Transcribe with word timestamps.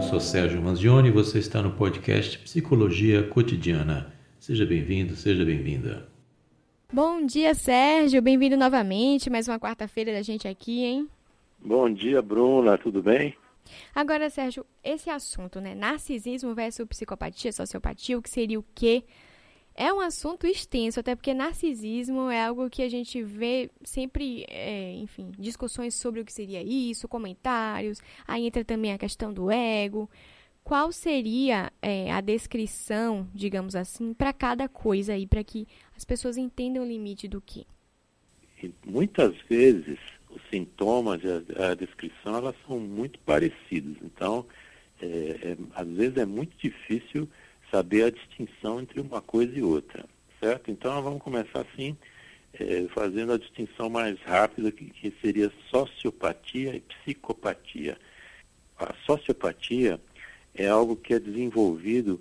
Eu 0.00 0.04
sou 0.04 0.18
Sérgio 0.18 0.62
Manzioni 0.62 1.08
e 1.08 1.12
você 1.12 1.38
está 1.38 1.60
no 1.60 1.72
podcast 1.72 2.38
Psicologia 2.38 3.22
Cotidiana. 3.22 4.10
Seja 4.38 4.64
bem-vindo, 4.64 5.14
seja 5.14 5.44
bem-vinda. 5.44 6.08
Bom 6.90 7.26
dia, 7.26 7.54
Sérgio. 7.54 8.22
Bem-vindo 8.22 8.56
novamente. 8.56 9.28
Mais 9.28 9.46
uma 9.46 9.60
quarta-feira 9.60 10.10
da 10.10 10.22
gente 10.22 10.48
aqui, 10.48 10.84
hein? 10.84 11.06
Bom 11.62 11.92
dia, 11.92 12.22
Bruna. 12.22 12.78
Tudo 12.78 13.02
bem? 13.02 13.36
Agora, 13.94 14.30
Sérgio, 14.30 14.64
esse 14.82 15.10
assunto, 15.10 15.60
né? 15.60 15.74
Narcisismo 15.74 16.54
versus 16.54 16.86
psicopatia, 16.88 17.52
sociopatia, 17.52 18.16
o 18.16 18.22
que 18.22 18.30
seria 18.30 18.58
o 18.58 18.64
quê? 18.74 19.04
É 19.74 19.92
um 19.92 20.00
assunto 20.00 20.46
extenso, 20.46 21.00
até 21.00 21.14
porque 21.14 21.32
narcisismo 21.32 22.30
é 22.30 22.44
algo 22.44 22.68
que 22.68 22.82
a 22.82 22.88
gente 22.88 23.22
vê 23.22 23.70
sempre, 23.82 24.44
é, 24.48 24.92
enfim, 24.94 25.32
discussões 25.38 25.94
sobre 25.94 26.20
o 26.20 26.24
que 26.24 26.32
seria 26.32 26.62
isso, 26.62 27.08
comentários, 27.08 28.00
aí 28.26 28.46
entra 28.46 28.64
também 28.64 28.92
a 28.92 28.98
questão 28.98 29.32
do 29.32 29.50
ego. 29.50 30.10
Qual 30.62 30.92
seria 30.92 31.72
é, 31.80 32.12
a 32.12 32.20
descrição, 32.20 33.26
digamos 33.34 33.74
assim, 33.74 34.12
para 34.12 34.32
cada 34.32 34.68
coisa 34.68 35.14
aí, 35.14 35.26
para 35.26 35.42
que 35.42 35.66
as 35.96 36.04
pessoas 36.04 36.36
entendam 36.36 36.82
o 36.82 36.86
limite 36.86 37.26
do 37.26 37.40
que? 37.40 37.66
muitas 38.84 39.34
vezes 39.48 39.98
os 40.28 40.42
sintomas 40.50 41.22
e 41.24 41.28
a, 41.28 41.70
a, 41.70 41.74
descrição 41.74 42.36
elas 42.36 42.54
são 42.66 42.78
muito 42.78 43.18
parecidos. 43.20 43.96
Então, 44.02 44.46
é, 45.00 45.06
é, 45.06 45.56
às 45.74 45.88
vezes 45.88 46.16
é 46.18 46.26
muito 46.26 46.56
difícil 46.58 47.28
saber 47.70 48.04
a 48.04 48.10
distinção 48.10 48.80
entre 48.80 49.00
uma 49.00 49.20
coisa 49.20 49.56
e 49.58 49.62
outra, 49.62 50.04
certo? 50.38 50.70
Então, 50.70 51.02
vamos 51.02 51.22
começar 51.22 51.60
assim, 51.60 51.96
é, 52.54 52.86
fazendo 52.94 53.32
a 53.32 53.38
distinção 53.38 53.88
mais 53.88 54.20
rápida, 54.22 54.72
que, 54.72 54.86
que 54.86 55.12
seria 55.20 55.52
sociopatia 55.70 56.74
e 56.76 56.80
psicopatia. 56.80 57.96
A 58.78 58.94
sociopatia 59.06 60.00
é 60.54 60.68
algo 60.68 60.96
que 60.96 61.14
é 61.14 61.18
desenvolvido 61.18 62.20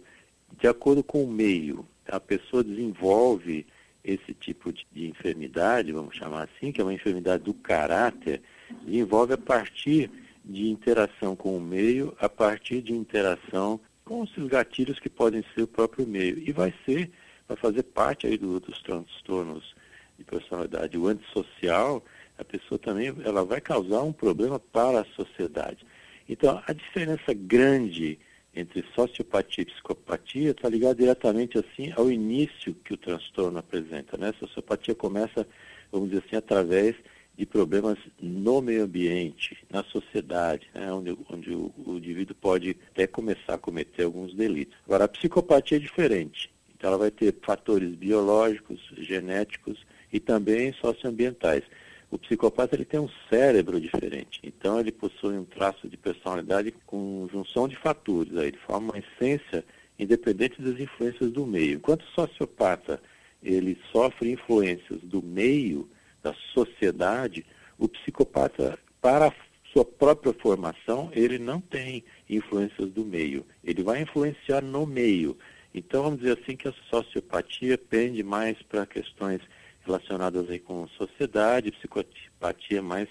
de 0.60 0.68
acordo 0.68 1.04
com 1.04 1.24
o 1.24 1.32
meio. 1.32 1.86
A 2.08 2.20
pessoa 2.20 2.64
desenvolve 2.64 3.66
esse 4.04 4.34
tipo 4.34 4.72
de, 4.72 4.86
de, 4.92 5.08
enfermidade, 5.08 5.92
vamos 5.92 6.16
chamar 6.16 6.44
assim, 6.44 6.72
que 6.72 6.82
é 6.82 6.84
uma 6.84 6.94
enfermidade 6.94 7.44
do 7.44 7.54
caráter, 7.54 8.42
desenvolve 8.84 9.34
a 9.34 9.38
partir 9.38 10.10
de 10.44 10.68
interação 10.68 11.36
com 11.36 11.56
o 11.56 11.62
meio, 11.62 12.16
a 12.20 12.28
partir 12.28 12.82
de 12.82 12.94
interação 12.94 13.80
com 14.10 14.24
esses 14.24 14.48
gatilhos 14.48 15.00
que 15.00 15.08
podem 15.08 15.46
ser 15.54 15.62
o 15.62 15.68
próprio 15.68 16.08
meio. 16.08 16.40
E 16.40 16.52
vai 16.52 16.74
ser, 16.84 17.12
vai 17.48 17.56
fazer 17.56 17.84
parte 17.84 18.26
aí 18.26 18.40
do, 18.40 18.60
dos 18.60 18.82
transtornos 18.82 19.76
de 20.18 20.24
personalidade. 20.24 20.98
O 20.98 21.08
antissocial, 21.08 22.04
a 22.36 22.44
pessoa 22.44 22.80
também, 22.80 23.16
ela 23.24 23.46
vai 23.46 23.62
causar 23.62 24.02
um 24.02 24.12
problema 24.12 24.60
para 24.60 25.02
a 25.02 25.06
sociedade. 25.16 25.86
Então, 26.28 26.60
a 26.66 26.74
diferença 26.74 27.36
grande 27.36 28.18
entre 28.56 28.84
sociopatia 28.96 29.62
e 29.62 29.66
psicopatia 29.66 30.50
está 30.50 30.68
ligado 30.68 30.98
diretamente 30.98 31.60
assim 31.60 31.94
ao 31.96 32.12
início 32.12 32.74
que 32.74 32.96
o 32.96 32.98
transtorno 32.98 33.60
apresenta. 33.60 34.18
Né? 34.18 34.30
A 34.30 34.40
sociopatia 34.40 34.96
começa, 34.96 35.48
vamos 35.92 36.10
dizer 36.10 36.24
assim, 36.26 36.36
através 36.36 36.96
de 37.40 37.46
problemas 37.46 37.98
no 38.22 38.62
meio 38.62 38.84
ambiente, 38.84 39.58
na 39.70 39.82
sociedade, 39.82 40.70
né? 40.76 40.92
onde, 40.92 41.18
onde 41.30 41.52
o, 41.52 41.74
o, 41.86 41.94
indivíduo 41.94 42.36
pode 42.36 42.76
até 42.92 43.08
começar 43.08 43.54
a 43.54 43.58
cometer 43.58 44.04
alguns 44.04 44.34
delitos. 44.34 44.78
Agora, 44.86 45.06
a 45.06 45.08
psicopatia 45.08 45.78
é 45.78 45.80
diferente. 45.80 46.52
Então, 46.76 46.90
ela 46.90 46.98
vai 46.98 47.10
ter 47.10 47.34
fatores 47.42 47.96
biológicos, 47.96 48.82
genéticos 48.98 49.86
e 50.12 50.20
também 50.20 50.74
socioambientais. 50.74 51.64
O 52.12 52.18
psicopata 52.18 52.76
ele 52.76 52.84
tem 52.84 53.00
um 53.00 53.10
cérebro 53.30 53.80
diferente, 53.80 54.42
então 54.44 54.78
ele 54.78 54.92
possui 54.92 55.38
um 55.38 55.46
traço 55.46 55.88
de 55.88 55.96
personalidade 55.96 56.74
com 56.86 57.30
junção 57.32 57.70
de 57.70 57.78
fatores, 57.78 58.36
aí, 58.36 58.50
ele 58.50 58.58
forma 58.58 58.92
uma 58.92 59.00
essência 59.00 59.64
independente 59.98 60.62
das 60.62 60.78
influências 60.78 61.32
do 61.32 61.46
meio. 61.48 61.78
Enquanto 61.78 62.02
o 62.02 62.12
sociopata 62.16 63.00
ele 63.42 63.78
sofre 63.94 64.32
influências 64.32 65.00
do 65.02 65.22
meio, 65.22 65.88
da 66.22 66.34
sociedade, 66.54 67.46
o 67.78 67.88
psicopata, 67.88 68.78
para 69.02 69.28
a 69.28 69.34
sua 69.72 69.86
própria 69.86 70.34
formação, 70.34 71.10
ele 71.14 71.38
não 71.38 71.62
tem 71.62 72.04
influências 72.30 72.90
do 72.92 73.06
meio. 73.06 73.46
Ele 73.64 73.84
vai 73.84 74.02
influenciar 74.02 74.62
no 74.62 74.86
meio. 74.86 75.38
Então, 75.74 76.04
vamos 76.04 76.20
dizer 76.20 76.40
assim 76.42 76.58
que 76.58 76.68
a 76.68 76.74
sociopatia 76.90 77.78
pende 77.78 78.24
mais 78.24 78.62
para 78.64 78.86
questões 78.86 79.42
relacionadas 79.86 80.50
aí 80.50 80.60
com 80.60 80.88
sociedade, 80.90 81.72
psicopatia 81.72 82.82
mais 82.82 83.08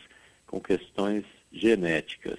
com 0.46 0.60
questões 0.60 1.24
genéticas. 1.52 2.38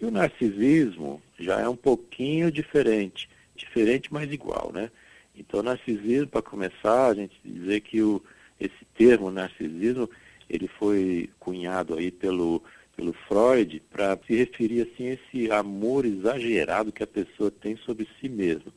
E 0.00 0.04
o 0.04 0.10
narcisismo 0.10 1.20
já 1.38 1.60
é 1.60 1.68
um 1.68 1.76
pouquinho 1.76 2.50
diferente, 2.50 3.28
diferente, 3.54 4.12
mas 4.12 4.32
igual, 4.32 4.70
né? 4.72 4.90
Então, 5.36 5.62
narcisismo, 5.62 6.28
para 6.28 6.42
começar, 6.42 7.08
a 7.08 7.14
gente 7.14 7.36
dizer 7.44 7.80
que 7.80 8.02
o, 8.02 8.22
esse 8.60 8.84
termo 8.94 9.30
narcisismo, 9.30 10.08
ele 10.48 10.68
foi 10.68 11.30
cunhado 11.38 11.94
aí 11.94 12.10
pelo, 12.10 12.62
pelo 12.96 13.12
Freud 13.12 13.82
para 13.90 14.18
se 14.26 14.34
referir 14.34 14.82
assim 14.82 15.08
a 15.08 15.14
esse 15.14 15.50
amor 15.50 16.04
exagerado 16.04 16.92
que 16.92 17.02
a 17.02 17.06
pessoa 17.06 17.50
tem 17.50 17.76
sobre 17.78 18.06
si 18.20 18.28
mesma, 18.28 18.72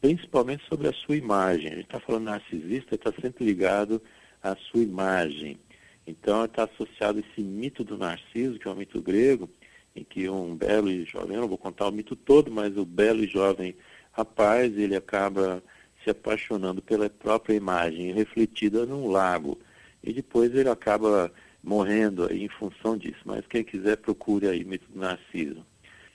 principalmente 0.00 0.64
sobre 0.68 0.88
a 0.88 0.92
sua 0.92 1.16
imagem. 1.16 1.66
A 1.66 1.74
gente 1.76 1.84
está 1.84 2.00
falando 2.00 2.24
narcisista, 2.24 2.94
está 2.94 3.12
sempre 3.20 3.44
ligado 3.44 4.00
a 4.42 4.54
sua 4.54 4.82
imagem. 4.82 5.58
Então 6.06 6.44
está 6.44 6.64
associado 6.64 7.18
esse 7.18 7.40
mito 7.40 7.82
do 7.82 7.96
Narciso, 7.96 8.58
que 8.58 8.68
é 8.68 8.70
um 8.70 8.76
mito 8.76 9.00
grego, 9.00 9.48
em 9.96 10.04
que 10.04 10.28
um 10.28 10.54
belo 10.54 10.90
e 10.90 11.04
jovem, 11.04 11.36
eu 11.36 11.42
não 11.42 11.48
vou 11.48 11.56
contar 11.56 11.88
o 11.88 11.92
mito 11.92 12.14
todo, 12.14 12.50
mas 12.50 12.76
o 12.76 12.84
belo 12.84 13.24
e 13.24 13.26
jovem 13.26 13.74
rapaz, 14.12 14.76
ele 14.76 14.94
acaba 14.94 15.62
se 16.04 16.10
apaixonando 16.10 16.82
pela 16.82 17.08
própria 17.08 17.54
imagem 17.54 18.12
refletida 18.12 18.84
num 18.84 19.08
lago. 19.08 19.58
E 20.02 20.12
depois 20.12 20.54
ele 20.54 20.68
acaba 20.68 21.32
morrendo 21.62 22.26
aí 22.30 22.44
em 22.44 22.48
função 22.48 22.96
disso. 22.96 23.20
Mas 23.24 23.46
quem 23.46 23.64
quiser 23.64 23.96
procure 23.96 24.46
aí 24.46 24.62
mito 24.64 24.86
do 24.92 25.00
Narciso. 25.00 25.64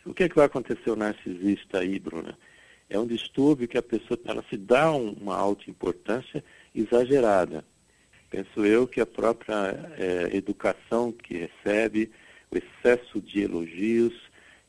O 0.05 0.13
que, 0.13 0.23
é 0.23 0.29
que 0.29 0.35
vai 0.35 0.45
acontecer 0.45 0.89
ao 0.89 0.95
narcisista 0.95 1.79
aí, 1.79 1.99
Bruna? 1.99 2.37
É 2.89 2.97
um 2.97 3.05
distúrbio 3.05 3.67
que 3.67 3.77
a 3.77 3.81
pessoa 3.81 4.19
ela 4.25 4.43
se 4.49 4.57
dá 4.57 4.91
uma 4.91 5.35
alta 5.35 5.69
importância 5.69 6.43
exagerada. 6.73 7.63
Penso 8.29 8.65
eu 8.65 8.87
que 8.87 9.01
a 9.01 9.05
própria 9.05 9.91
é, 9.97 10.35
educação 10.35 11.11
que 11.11 11.35
recebe, 11.37 12.11
o 12.51 12.57
excesso 12.57 13.21
de 13.21 13.41
elogios, 13.41 14.13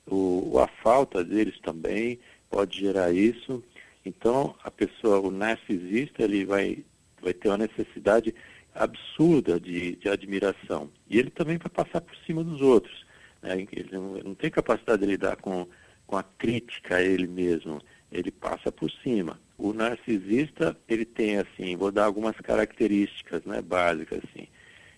o, 0.07 0.59
a 0.59 0.67
falta 0.83 1.23
deles 1.23 1.59
também 1.61 2.19
pode 2.51 2.79
gerar 2.79 3.13
isso. 3.13 3.63
Então, 4.05 4.55
a 4.65 4.71
pessoa, 4.71 5.21
o 5.21 5.31
narcisista, 5.31 6.23
ele 6.23 6.45
vai, 6.45 6.85
vai 7.21 7.35
ter 7.35 7.49
uma 7.49 7.59
necessidade 7.59 8.35
absurda 8.75 9.59
de, 9.59 9.97
de 9.97 10.09
admiração. 10.09 10.91
E 11.09 11.19
ele 11.19 11.31
também 11.31 11.59
vai 11.59 11.69
passar 11.69 12.01
por 12.01 12.17
cima 12.27 12.43
dos 12.43 12.61
outros. 12.61 13.05
Né? 13.43 13.67
Ele 13.73 13.89
não, 13.93 14.15
não 14.19 14.35
tem 14.35 14.51
capacidade 14.51 15.03
de 15.03 15.09
lidar 15.09 15.37
com, 15.37 15.67
com 16.07 16.17
a 16.17 16.23
crítica 16.23 16.97
a 16.97 17.03
ele 17.03 17.27
mesmo. 17.27 17.81
Ele 18.11 18.31
passa 18.31 18.73
por 18.73 18.91
cima. 18.91 19.39
O 19.57 19.73
narcisista, 19.73 20.77
ele 20.89 21.05
tem 21.05 21.37
assim, 21.37 21.77
vou 21.77 21.93
dar 21.93 22.07
algumas 22.07 22.37
características, 22.37 23.45
né, 23.45 23.61
básicas 23.61 24.21
assim. 24.25 24.49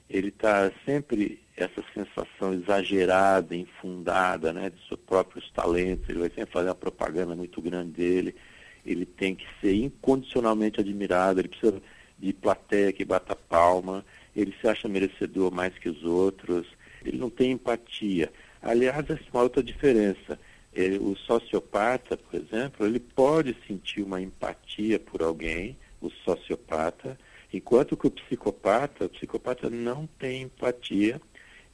Ele 0.09 0.29
está 0.29 0.71
sempre 0.85 1.41
essa 1.57 1.83
sensação 1.93 2.55
exagerada, 2.55 3.57
infundada, 3.57 4.53
né, 4.53 4.71
de 4.71 4.77
seus 4.87 5.01
próprios 5.01 5.51
talentos. 5.51 6.09
Ele 6.09 6.21
vai 6.21 6.29
sempre 6.29 6.53
fazer 6.53 6.69
uma 6.69 6.75
propaganda 6.75 7.35
muito 7.35 7.61
grande 7.61 7.93
dele. 7.93 8.35
Ele 8.85 9.07
tem 9.07 9.35
que 9.35 9.47
ser 9.61 9.75
incondicionalmente 9.75 10.81
admirado. 10.81 11.41
Ele 11.41 11.49
precisa 11.49 11.83
de 12.19 12.33
plateia 12.33 12.93
que 12.93 13.05
bata 13.05 13.37
palma. 13.37 14.05
Ele 14.35 14.55
se 14.61 14.69
acha 14.69 14.89
merecedor 14.89 15.53
mais 15.53 15.77
que 15.79 15.89
os 15.89 16.03
outros. 16.05 16.67
Ele 17.05 17.19
não 17.19 17.31
tem 17.31 17.53
empatia. 17.53 18.33
Aliás, 18.61 19.09
essa 19.09 19.15
é 19.15 19.31
uma 19.33 19.43
outra 19.43 19.63
diferença 19.63 20.39
ele, 20.73 20.99
o 20.99 21.15
sociopata, 21.17 22.17
por 22.17 22.35
exemplo, 22.41 22.87
ele 22.87 22.99
pode 22.99 23.55
sentir 23.67 24.03
uma 24.03 24.21
empatia 24.21 24.99
por 24.99 25.23
alguém, 25.23 25.77
o 26.01 26.11
sociopata, 26.11 27.19
enquanto 27.53 27.97
que 27.97 28.07
o 28.07 28.11
psicopata, 28.11 29.05
o 29.05 29.09
psicopata 29.11 29.69
não 29.69 30.07
tem 30.19 30.43
empatia, 30.43 31.21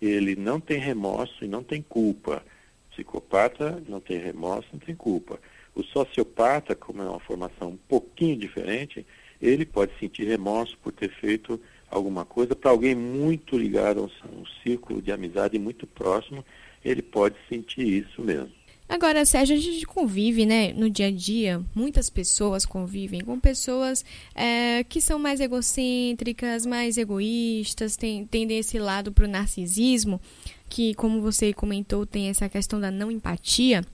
ele 0.02 0.34
não 0.34 0.60
tem 0.60 0.78
remorso 0.78 1.44
e 1.44 1.48
não 1.48 1.62
tem 1.62 1.80
culpa. 1.80 2.42
O 2.86 2.90
psicopata 2.90 3.82
não 3.88 4.00
tem 4.00 4.18
remorso, 4.18 4.68
não 4.72 4.80
tem 4.80 4.94
culpa. 4.94 5.38
O 5.78 5.84
sociopata, 5.84 6.74
como 6.74 7.00
é 7.00 7.08
uma 7.08 7.20
formação 7.20 7.68
um 7.68 7.78
pouquinho 7.88 8.36
diferente, 8.36 9.06
ele 9.40 9.64
pode 9.64 9.96
sentir 10.00 10.26
remorso 10.26 10.76
por 10.82 10.92
ter 10.92 11.08
feito 11.08 11.60
alguma 11.88 12.24
coisa 12.24 12.56
para 12.56 12.72
alguém 12.72 12.96
muito 12.96 13.56
ligado 13.56 14.00
a 14.00 14.02
um, 14.02 14.40
um 14.40 14.44
círculo 14.60 15.00
de 15.00 15.12
amizade 15.12 15.56
muito 15.56 15.86
próximo, 15.86 16.44
ele 16.84 17.00
pode 17.00 17.36
sentir 17.48 17.86
isso 17.86 18.20
mesmo. 18.20 18.50
Agora, 18.88 19.24
Sérgio, 19.24 19.54
a 19.54 19.60
gente 19.60 19.86
convive, 19.86 20.44
né, 20.44 20.72
no 20.72 20.90
dia 20.90 21.06
a 21.06 21.10
dia, 21.12 21.62
muitas 21.72 22.10
pessoas 22.10 22.66
convivem 22.66 23.20
com 23.20 23.38
pessoas 23.38 24.04
é, 24.34 24.82
que 24.82 25.00
são 25.00 25.16
mais 25.16 25.38
egocêntricas, 25.38 26.66
mais 26.66 26.98
egoístas, 26.98 27.96
tem, 27.96 28.26
tendem 28.26 28.58
esse 28.58 28.80
lado 28.80 29.12
para 29.12 29.26
o 29.26 29.28
narcisismo, 29.28 30.20
que, 30.68 30.92
como 30.94 31.20
você 31.20 31.52
comentou, 31.52 32.04
tem 32.04 32.30
essa 32.30 32.48
questão 32.48 32.80
da 32.80 32.90
não 32.90 33.12
empatia. 33.12 33.84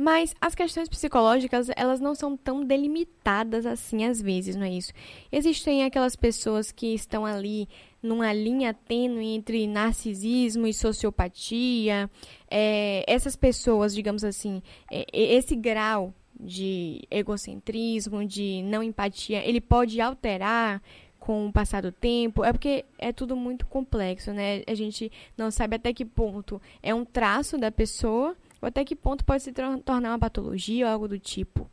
Mas 0.00 0.32
as 0.40 0.54
questões 0.54 0.88
psicológicas, 0.88 1.68
elas 1.74 1.98
não 1.98 2.14
são 2.14 2.36
tão 2.36 2.64
delimitadas 2.64 3.66
assim 3.66 4.04
às 4.04 4.22
vezes, 4.22 4.54
não 4.54 4.64
é 4.64 4.70
isso? 4.70 4.92
Existem 5.32 5.82
aquelas 5.82 6.14
pessoas 6.14 6.70
que 6.70 6.94
estão 6.94 7.26
ali 7.26 7.68
numa 8.00 8.32
linha 8.32 8.72
tênue 8.72 9.26
entre 9.26 9.66
narcisismo 9.66 10.68
e 10.68 10.72
sociopatia. 10.72 12.08
É, 12.48 13.04
essas 13.08 13.34
pessoas, 13.34 13.92
digamos 13.92 14.22
assim, 14.22 14.62
é, 14.88 15.04
esse 15.12 15.56
grau 15.56 16.14
de 16.38 17.02
egocentrismo, 17.10 18.24
de 18.24 18.62
não 18.62 18.84
empatia, 18.84 19.44
ele 19.44 19.60
pode 19.60 20.00
alterar 20.00 20.80
com 21.18 21.48
o 21.48 21.52
passar 21.52 21.82
do 21.82 21.90
tempo, 21.90 22.44
é 22.44 22.52
porque 22.52 22.84
é 22.96 23.12
tudo 23.12 23.36
muito 23.36 23.66
complexo, 23.66 24.32
né? 24.32 24.62
A 24.64 24.74
gente 24.74 25.10
não 25.36 25.50
sabe 25.50 25.74
até 25.74 25.92
que 25.92 26.04
ponto 26.04 26.62
é 26.80 26.94
um 26.94 27.04
traço 27.04 27.58
da 27.58 27.72
pessoa 27.72 28.36
ou 28.60 28.68
até 28.68 28.84
que 28.84 28.96
ponto 28.96 29.24
pode 29.24 29.42
se 29.42 29.52
tornar 29.52 30.10
uma 30.10 30.18
patologia 30.18 30.86
ou 30.86 30.92
algo 30.92 31.08
do 31.08 31.18
tipo. 31.18 31.70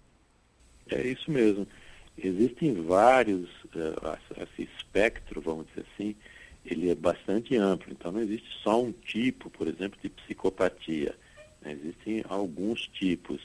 É 0.89 1.05
isso 1.07 1.29
mesmo. 1.31 1.67
Existem 2.17 2.73
vários, 2.83 3.49
uh, 3.65 4.17
esse 4.37 4.69
espectro, 4.77 5.41
vamos 5.41 5.67
dizer 5.67 5.85
assim, 5.93 6.15
ele 6.65 6.89
é 6.89 6.95
bastante 6.95 7.55
amplo. 7.57 7.91
Então 7.91 8.11
não 8.11 8.21
existe 8.21 8.49
só 8.63 8.81
um 8.81 8.91
tipo, 8.91 9.49
por 9.49 9.67
exemplo, 9.67 9.99
de 10.01 10.09
psicopatia. 10.09 11.15
Né? 11.61 11.73
Existem 11.73 12.23
alguns 12.29 12.88
tipos. 12.88 13.41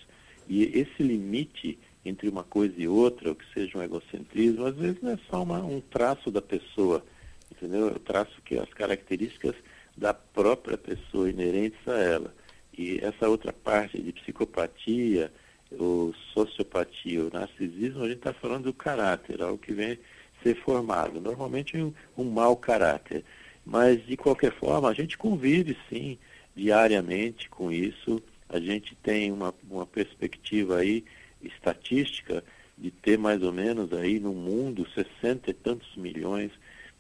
E 0.48 0.64
esse 0.78 1.02
limite 1.02 1.78
entre 2.04 2.28
uma 2.28 2.44
coisa 2.44 2.74
e 2.78 2.88
outra, 2.88 3.30
o 3.30 3.34
que 3.34 3.44
seja 3.52 3.78
um 3.78 3.82
egocentrismo, 3.82 4.66
às 4.66 4.76
vezes 4.76 5.02
não 5.02 5.12
é 5.12 5.18
só 5.28 5.42
uma, 5.42 5.58
um 5.62 5.80
traço 5.80 6.30
da 6.30 6.40
pessoa, 6.40 7.04
entendeu? 7.50 7.88
É 7.88 7.92
o 7.92 7.98
traço 7.98 8.40
que 8.42 8.58
as 8.58 8.72
características 8.72 9.54
da 9.96 10.14
própria 10.14 10.78
pessoa 10.78 11.28
inerentes 11.28 11.86
a 11.86 11.98
ela. 11.98 12.34
E 12.76 12.98
essa 13.02 13.28
outra 13.28 13.52
parte 13.52 14.00
de 14.00 14.12
psicopatia, 14.12 15.32
ou 15.78 16.14
sociopatia, 16.32 17.24
o 17.24 17.30
narcisismo, 17.32 18.02
a 18.02 18.08
gente 18.08 18.18
está 18.18 18.32
falando 18.32 18.64
do 18.64 18.72
caráter, 18.72 19.42
algo 19.42 19.58
que 19.58 19.72
vem 19.72 19.98
ser 20.42 20.56
formado. 20.56 21.20
Normalmente 21.20 21.76
um, 21.76 21.92
um 22.16 22.24
mau 22.24 22.56
caráter. 22.56 23.24
Mas, 23.64 24.04
de 24.06 24.16
qualquer 24.16 24.52
forma, 24.52 24.88
a 24.88 24.94
gente 24.94 25.18
convive, 25.18 25.76
sim, 25.88 26.18
diariamente 26.56 27.48
com 27.48 27.70
isso. 27.70 28.22
A 28.48 28.58
gente 28.58 28.96
tem 28.96 29.30
uma, 29.30 29.54
uma 29.68 29.86
perspectiva 29.86 30.78
aí 30.78 31.04
estatística 31.42 32.42
de 32.76 32.90
ter 32.90 33.18
mais 33.18 33.42
ou 33.42 33.52
menos 33.52 33.92
aí 33.92 34.18
no 34.18 34.32
mundo 34.32 34.86
60 34.94 35.50
e 35.50 35.54
tantos 35.54 35.94
milhões 35.96 36.50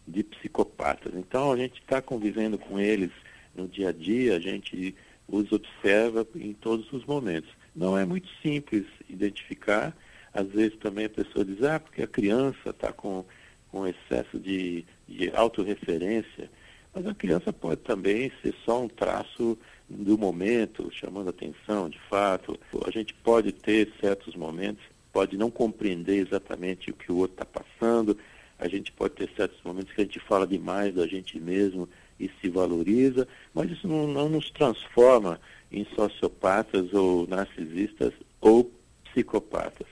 de 0.06 0.22
psicopatas. 0.22 1.14
Então 1.14 1.52
a 1.52 1.56
gente 1.56 1.80
está 1.80 2.02
convivendo 2.02 2.58
com 2.58 2.78
eles 2.78 3.10
no 3.54 3.66
dia 3.66 3.88
a 3.88 3.92
dia, 3.92 4.36
a 4.36 4.40
gente 4.40 4.94
os 5.30 5.50
observa 5.52 6.26
em 6.34 6.52
todos 6.52 6.92
os 6.92 7.04
momentos. 7.04 7.50
Não 7.74 7.96
é 7.96 8.04
muito 8.04 8.28
simples 8.42 8.84
identificar, 9.08 9.96
às 10.34 10.48
vezes 10.48 10.76
também 10.78 11.06
a 11.06 11.10
pessoa 11.10 11.44
diz, 11.44 11.62
ah, 11.62 11.78
porque 11.78 12.02
a 12.02 12.06
criança 12.06 12.70
está 12.70 12.92
com, 12.92 13.24
com 13.70 13.86
excesso 13.86 14.38
de, 14.38 14.84
de 15.08 15.30
autorreferência, 15.34 16.50
mas 16.94 17.06
a 17.06 17.14
criança 17.14 17.52
pode 17.52 17.80
também 17.82 18.32
ser 18.42 18.54
só 18.64 18.82
um 18.82 18.88
traço 18.88 19.56
do 19.88 20.18
momento, 20.18 20.90
chamando 20.92 21.30
atenção, 21.30 21.88
de 21.88 21.98
fato. 22.08 22.58
A 22.84 22.90
gente 22.90 23.14
pode 23.14 23.52
ter 23.52 23.92
certos 24.00 24.34
momentos, 24.34 24.82
pode 25.12 25.36
não 25.36 25.50
compreender 25.50 26.26
exatamente 26.26 26.90
o 26.90 26.94
que 26.94 27.10
o 27.10 27.16
outro 27.16 27.42
está 27.42 27.44
passando, 27.44 28.16
a 28.58 28.68
gente 28.68 28.92
pode 28.92 29.14
ter 29.14 29.30
certos 29.36 29.60
momentos 29.64 29.92
que 29.92 30.00
a 30.00 30.04
gente 30.04 30.20
fala 30.20 30.46
demais 30.46 30.94
da 30.94 31.06
gente 31.06 31.38
mesmo 31.40 31.88
e 32.20 32.30
se 32.40 32.48
valoriza, 32.48 33.26
mas 33.54 33.70
isso 33.70 33.88
não, 33.88 34.06
não 34.06 34.28
nos 34.28 34.50
transforma 34.50 35.40
em 35.72 35.84
sociopatas 35.96 36.92
ou 36.92 37.26
narcisistas 37.26 38.12
ou 38.40 38.70
psicopatas. 39.04 39.86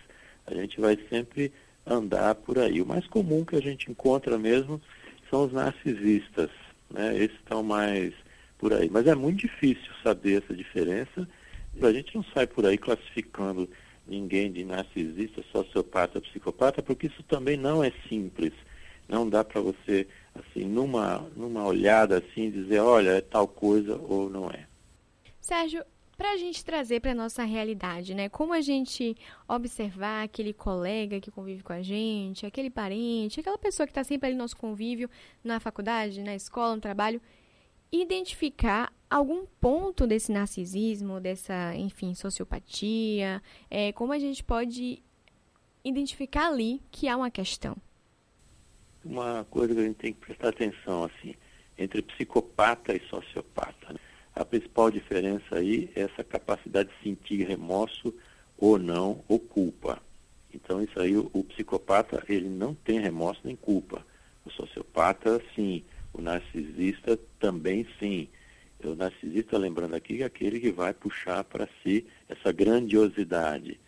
A 0.46 0.54
gente 0.54 0.80
vai 0.80 0.98
sempre 1.08 1.50
andar 1.86 2.34
por 2.34 2.58
aí. 2.58 2.80
O 2.80 2.86
mais 2.86 3.06
comum 3.06 3.44
que 3.44 3.56
a 3.56 3.62
gente 3.62 3.90
encontra 3.90 4.38
mesmo 4.38 4.80
são 5.30 5.46
os 5.46 5.52
narcisistas, 5.52 6.50
né? 6.90 7.16
Esses 7.16 7.36
estão 7.38 7.62
mais 7.62 8.12
por 8.58 8.72
aí. 8.72 8.88
Mas 8.90 9.06
é 9.06 9.14
muito 9.14 9.40
difícil 9.40 9.90
saber 10.02 10.42
essa 10.42 10.54
diferença. 10.54 11.28
A 11.80 11.92
gente 11.92 12.14
não 12.14 12.24
sai 12.34 12.46
por 12.46 12.66
aí 12.66 12.76
classificando 12.76 13.68
ninguém 14.06 14.50
de 14.50 14.64
narcisista, 14.64 15.42
sociopata, 15.52 16.20
psicopata, 16.20 16.82
porque 16.82 17.06
isso 17.06 17.22
também 17.24 17.56
não 17.56 17.84
é 17.84 17.92
simples. 18.08 18.52
Não 19.08 19.28
dá 19.28 19.44
para 19.44 19.60
você, 19.60 20.06
assim, 20.38 20.64
numa, 20.64 21.18
numa 21.36 21.64
olhada 21.64 22.18
assim, 22.18 22.50
dizer, 22.50 22.80
olha, 22.80 23.10
é 23.10 23.20
tal 23.20 23.46
coisa 23.46 23.96
ou 23.96 24.28
não 24.28 24.50
é. 24.50 24.66
Sérgio, 25.40 25.84
para 26.18 26.32
a 26.32 26.36
gente 26.36 26.64
trazer 26.64 27.00
para 27.00 27.12
a 27.12 27.14
nossa 27.14 27.44
realidade, 27.44 28.12
né? 28.12 28.28
Como 28.28 28.52
a 28.52 28.60
gente 28.60 29.16
observar 29.46 30.24
aquele 30.24 30.52
colega 30.52 31.20
que 31.20 31.30
convive 31.30 31.62
com 31.62 31.72
a 31.72 31.80
gente, 31.80 32.44
aquele 32.44 32.68
parente, 32.68 33.38
aquela 33.38 33.56
pessoa 33.56 33.86
que 33.86 33.92
está 33.92 34.02
sempre 34.02 34.26
ali 34.26 34.36
no 34.36 34.42
nosso 34.42 34.56
convívio 34.56 35.08
na 35.44 35.60
faculdade, 35.60 36.20
na 36.20 36.34
escola, 36.34 36.74
no 36.74 36.80
trabalho, 36.80 37.22
identificar 37.92 38.92
algum 39.08 39.46
ponto 39.60 40.06
desse 40.06 40.32
narcisismo, 40.32 41.20
dessa, 41.20 41.74
enfim, 41.76 42.14
sociopatia, 42.14 43.40
é, 43.70 43.92
como 43.92 44.12
a 44.12 44.18
gente 44.18 44.42
pode 44.42 45.00
identificar 45.84 46.48
ali 46.48 46.82
que 46.90 47.08
há 47.08 47.16
uma 47.16 47.30
questão? 47.30 47.76
Uma 49.18 49.44
coisa 49.44 49.74
que 49.74 49.80
a 49.80 49.84
gente 49.84 49.96
tem 49.96 50.12
que 50.12 50.20
prestar 50.20 50.48
atenção, 50.48 51.04
assim, 51.04 51.34
entre 51.76 52.02
psicopata 52.02 52.94
e 52.94 53.00
sociopata. 53.08 53.92
Né? 53.92 53.98
A 54.34 54.44
principal 54.44 54.90
diferença 54.90 55.56
aí 55.56 55.90
é 55.94 56.02
essa 56.02 56.22
capacidade 56.22 56.88
de 56.88 57.02
sentir 57.02 57.46
remorso 57.46 58.14
ou 58.56 58.78
não, 58.78 59.24
ou 59.28 59.38
culpa. 59.38 60.00
Então, 60.54 60.82
isso 60.82 60.98
aí, 61.00 61.16
o, 61.16 61.30
o 61.32 61.44
psicopata, 61.44 62.22
ele 62.28 62.48
não 62.48 62.74
tem 62.74 63.00
remorso 63.00 63.40
nem 63.44 63.56
culpa. 63.56 64.04
O 64.44 64.50
sociopata, 64.50 65.42
sim 65.54 65.84
o 66.12 66.22
narcisista 66.22 67.18
também 67.38 67.86
sim. 67.98 68.28
O 68.82 68.94
narcisista, 68.94 69.58
lembrando 69.58 69.94
aqui, 69.94 70.22
é 70.22 70.26
aquele 70.26 70.60
que 70.60 70.70
vai 70.70 70.92
puxar 70.92 71.44
para 71.44 71.68
si 71.82 72.06
essa 72.28 72.52
grandiosidade. 72.52 73.78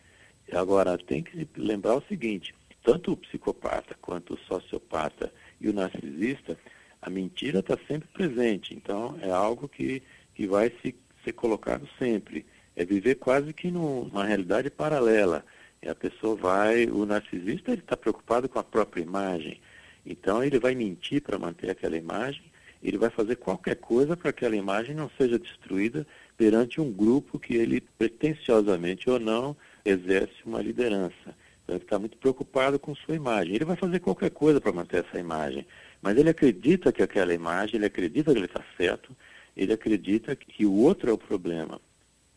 Agora, 0.52 0.98
tem 0.98 1.22
que 1.22 1.46
lembrar 1.56 1.96
o 1.96 2.02
seguinte: 2.08 2.54
tanto 2.82 3.12
o 3.12 3.16
psicopata 3.16 3.94
quanto 4.00 4.34
o 4.34 4.38
sociopata 4.38 5.32
e 5.60 5.68
o 5.68 5.72
narcisista, 5.72 6.58
a 7.02 7.10
mentira 7.10 7.60
está 7.60 7.76
sempre 7.88 8.08
presente. 8.08 8.74
Então, 8.74 9.18
é 9.20 9.30
algo 9.30 9.68
que, 9.68 10.02
que 10.34 10.46
vai 10.46 10.72
se, 10.82 10.94
ser 11.24 11.32
colocado 11.32 11.88
sempre. 11.98 12.44
É 12.76 12.84
viver 12.84 13.16
quase 13.16 13.52
que 13.52 13.70
numa 13.70 14.24
realidade 14.24 14.70
paralela. 14.70 15.44
E 15.82 15.88
a 15.88 15.94
pessoa 15.94 16.36
vai, 16.36 16.86
o 16.86 17.06
narcisista 17.06 17.72
está 17.72 17.96
preocupado 17.96 18.48
com 18.48 18.58
a 18.58 18.64
própria 18.64 19.02
imagem. 19.02 19.60
Então 20.04 20.42
ele 20.42 20.58
vai 20.58 20.74
mentir 20.74 21.22
para 21.22 21.38
manter 21.38 21.70
aquela 21.70 21.96
imagem, 21.96 22.42
ele 22.82 22.96
vai 22.96 23.10
fazer 23.10 23.36
qualquer 23.36 23.76
coisa 23.76 24.16
para 24.16 24.32
que 24.32 24.38
aquela 24.38 24.56
imagem 24.56 24.94
não 24.94 25.10
seja 25.18 25.38
destruída 25.38 26.06
perante 26.36 26.80
um 26.80 26.90
grupo 26.90 27.38
que 27.38 27.54
ele, 27.54 27.80
pretensiosamente 27.80 29.08
ou 29.10 29.20
não, 29.20 29.56
exerce 29.84 30.34
uma 30.44 30.62
liderança. 30.62 31.36
Ele 31.74 31.82
está 31.82 31.98
muito 31.98 32.16
preocupado 32.18 32.78
com 32.78 32.94
sua 32.94 33.14
imagem. 33.14 33.54
Ele 33.54 33.64
vai 33.64 33.76
fazer 33.76 34.00
qualquer 34.00 34.30
coisa 34.30 34.60
para 34.60 34.72
manter 34.72 35.04
essa 35.04 35.18
imagem, 35.18 35.66
mas 36.02 36.16
ele 36.16 36.30
acredita 36.30 36.92
que 36.92 37.02
aquela 37.02 37.34
imagem, 37.34 37.76
ele 37.76 37.86
acredita 37.86 38.32
que 38.32 38.38
ele 38.38 38.46
está 38.46 38.64
certo, 38.76 39.16
ele 39.56 39.72
acredita 39.72 40.34
que 40.34 40.64
o 40.64 40.72
outro 40.72 41.10
é 41.10 41.12
o 41.12 41.18
problema, 41.18 41.80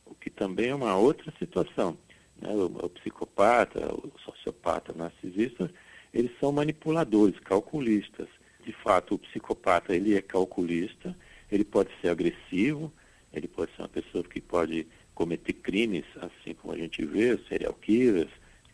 o 0.05 0.15
que 0.15 0.29
também 0.29 0.69
é 0.69 0.75
uma 0.75 0.95
outra 0.97 1.33
situação. 1.39 1.97
Né? 2.41 2.49
O, 2.49 2.65
o 2.65 2.89
psicopata, 2.89 3.93
o 3.93 4.11
sociopata, 4.23 4.91
o 4.91 4.97
narcisista, 4.97 5.71
eles 6.13 6.31
são 6.39 6.51
manipuladores, 6.51 7.39
calculistas. 7.39 8.27
De 8.65 8.71
fato, 8.71 9.15
o 9.15 9.19
psicopata 9.19 9.95
ele 9.95 10.15
é 10.15 10.21
calculista, 10.21 11.15
ele 11.51 11.63
pode 11.63 11.89
ser 12.01 12.09
agressivo, 12.09 12.91
ele 13.33 13.47
pode 13.47 13.71
ser 13.75 13.81
uma 13.81 13.89
pessoa 13.89 14.23
que 14.23 14.39
pode 14.39 14.87
cometer 15.13 15.53
crimes, 15.53 16.05
assim 16.21 16.53
como 16.53 16.73
a 16.73 16.77
gente 16.77 17.03
vê, 17.05 17.37
serial 17.49 17.73
killers, 17.73 18.29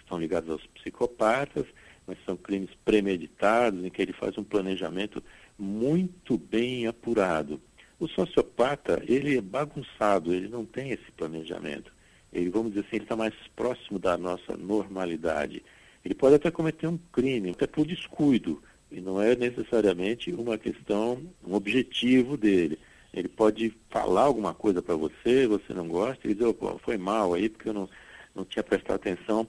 estão 0.09 0.19
ligados 0.19 0.49
aos 0.49 0.65
psicopatas, 0.65 1.65
mas 2.07 2.17
são 2.25 2.35
crimes 2.35 2.71
premeditados, 2.83 3.85
em 3.85 3.89
que 3.91 4.01
ele 4.01 4.13
faz 4.13 4.35
um 4.39 4.43
planejamento 4.43 5.23
muito 5.57 6.35
bem 6.35 6.87
apurado. 6.87 7.61
O 7.99 8.07
sociopata, 8.07 9.03
ele 9.07 9.37
é 9.37 9.41
bagunçado, 9.41 10.33
ele 10.33 10.47
não 10.47 10.65
tem 10.65 10.89
esse 10.89 11.11
planejamento. 11.15 11.93
Ele, 12.33 12.49
vamos 12.49 12.73
dizer 12.73 12.87
assim, 12.87 12.97
está 12.97 13.15
mais 13.15 13.35
próximo 13.55 13.99
da 13.99 14.17
nossa 14.17 14.57
normalidade. 14.57 15.63
Ele 16.03 16.15
pode 16.15 16.35
até 16.35 16.49
cometer 16.49 16.87
um 16.87 16.97
crime, 17.11 17.51
até 17.51 17.67
por 17.67 17.85
descuido, 17.85 18.63
e 18.91 18.99
não 18.99 19.21
é 19.21 19.35
necessariamente 19.35 20.31
uma 20.31 20.57
questão, 20.57 21.21
um 21.45 21.53
objetivo 21.53 22.35
dele. 22.35 22.79
Ele 23.13 23.27
pode 23.27 23.73
falar 23.89 24.23
alguma 24.23 24.53
coisa 24.53 24.81
para 24.81 24.95
você, 24.95 25.45
você 25.45 25.73
não 25.73 25.87
gosta, 25.87 26.27
e 26.27 26.33
dizer, 26.33 26.55
oh, 26.59 26.79
foi 26.79 26.97
mal 26.97 27.33
aí 27.33 27.49
porque 27.49 27.69
eu 27.69 27.73
não, 27.73 27.89
não 28.33 28.45
tinha 28.45 28.63
prestado 28.63 28.95
atenção, 28.95 29.47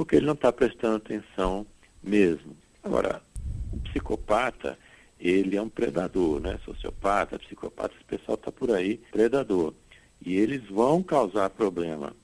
porque 0.00 0.16
ele 0.16 0.24
não 0.24 0.32
está 0.32 0.50
prestando 0.50 0.96
atenção 0.96 1.66
mesmo. 2.02 2.56
Agora, 2.82 3.20
o 3.70 3.76
psicopata, 3.80 4.78
ele 5.20 5.58
é 5.58 5.60
um 5.60 5.68
predador, 5.68 6.40
né? 6.40 6.58
Sociopata, 6.64 7.38
psicopata, 7.38 7.94
esse 7.94 8.04
pessoal 8.04 8.36
está 8.36 8.50
por 8.50 8.70
aí, 8.70 8.98
predador. 9.12 9.74
E 10.24 10.36
eles 10.36 10.64
vão 10.70 11.02
causar 11.02 11.50
problema 11.50 12.14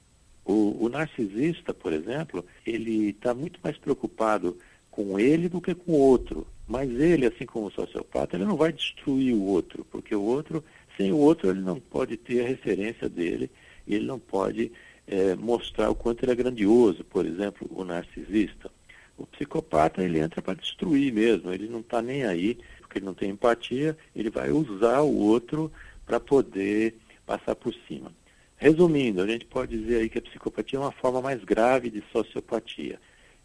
O, 0.43 0.87
o 0.87 0.89
narcisista, 0.89 1.75
por 1.75 1.93
exemplo, 1.93 2.43
ele 2.65 3.11
está 3.11 3.35
muito 3.35 3.61
mais 3.63 3.77
preocupado 3.77 4.57
com 4.91 5.21
ele 5.21 5.47
do 5.47 5.61
que 5.61 5.75
com 5.75 5.93
o 5.93 5.99
outro. 5.99 6.47
Mas 6.67 6.91
ele, 6.91 7.27
assim 7.27 7.45
como 7.45 7.67
o 7.67 7.71
sociopata, 7.71 8.37
ele 8.37 8.47
não 8.47 8.57
vai 8.57 8.73
destruir 8.73 9.35
o 9.35 9.45
outro, 9.45 9.85
porque 9.91 10.15
o 10.15 10.23
outro, 10.23 10.65
sem 10.97 11.13
o 11.13 11.19
outro, 11.19 11.51
ele 11.51 11.61
não 11.61 11.79
pode 11.79 12.17
ter 12.17 12.43
a 12.43 12.49
referência 12.49 13.07
dele, 13.07 13.51
ele 13.87 14.07
não 14.07 14.19
pode 14.19 14.73
é, 15.07 15.35
mostrar 15.35 15.91
o 15.91 15.95
quanto 15.95 16.25
ele 16.25 16.33
é 16.33 16.37
grandioso, 16.37 17.05
por 17.05 17.25
exemplo, 17.25 17.69
o 17.71 17.85
narcisista. 17.85 18.71
O 19.17 19.27
psicopata, 19.27 20.03
ele 20.03 20.19
entra 20.19 20.43
para 20.43 20.55
destruir 20.55 21.13
mesmo, 21.13 21.53
ele 21.53 21.69
não 21.69 21.81
está 21.81 22.03
nem 22.03 22.25
aí, 22.25 22.59
porque 22.81 22.99
ele 22.99 23.07
não 23.07 23.15
tem 23.15 23.31
empatia, 23.31 23.97
ele 24.15 24.29
vai 24.29 24.51
usar 24.51 25.01
o 25.01 25.17
outro 25.17 25.73
para 26.05 26.21
poder 26.21 26.95
passar 27.25 27.55
por 27.55 27.75
cima. 27.89 28.13
Resumindo, 28.57 29.23
a 29.23 29.27
gente 29.27 29.45
pode 29.45 29.77
dizer 29.79 30.01
aí 30.01 30.09
que 30.09 30.19
a 30.19 30.23
psicopatia 30.23 30.79
é 30.79 30.83
uma 30.83 30.93
forma 30.93 31.21
mais 31.21 31.43
grave 31.45 31.91
de 31.91 32.03
sociopatia. 32.13 32.99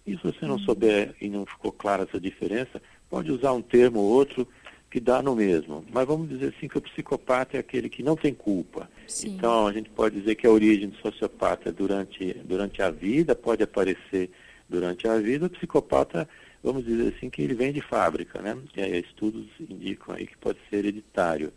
E 0.06 0.16
se 0.18 0.24
você 0.24 0.46
não 0.46 0.56
uhum. 0.56 0.60
souber 0.60 1.16
e 1.22 1.30
não 1.30 1.46
ficou 1.46 1.72
clara 1.72 2.04
essa 2.04 2.20
diferença, 2.20 2.82
pode 3.10 3.32
usar 3.32 3.52
um 3.52 3.62
termo 3.62 4.00
ou 4.00 4.10
outro 4.10 4.48
que 4.92 5.00
dá 5.00 5.22
no 5.22 5.34
mesmo. 5.34 5.86
Mas 5.90 6.06
vamos 6.06 6.28
dizer 6.28 6.54
assim 6.56 6.68
que 6.68 6.78
o 6.78 6.82
psicopata 6.82 7.56
é 7.56 7.62
aquele 7.62 7.90
que 7.90 8.04
não 8.04 8.18
tem 8.18 8.34
culpa. 8.34 8.90
Sim. 9.08 9.36
Então 9.36 9.66
a 9.66 9.72
gente 9.72 9.90
pode 9.90 10.20
dizer 10.20 10.36
que 10.36 10.46
a 10.46 10.52
origem 10.52 10.90
do 10.90 10.98
sociopata 10.98 11.72
durante, 11.72 12.34
durante 12.44 12.82
a 12.82 12.92
vida, 12.92 13.34
pode 13.34 13.64
aparecer 13.64 14.30
durante 14.68 15.08
a 15.08 15.18
vida. 15.18 15.46
O 15.46 15.50
psicopata, 15.50 16.28
vamos 16.62 16.84
dizer 16.84 17.14
assim, 17.16 17.30
que 17.30 17.42
ele 17.42 17.54
vem 17.54 17.72
de 17.72 17.80
fábrica, 17.80 18.42
né? 18.42 18.58
E 18.76 18.82
aí, 18.82 19.00
estudos 19.00 19.48
indicam 19.62 20.14
aí 20.14 20.28
que 20.28 20.38
pode 20.38 20.60
ser 20.70 20.80
hereditário 20.80 21.54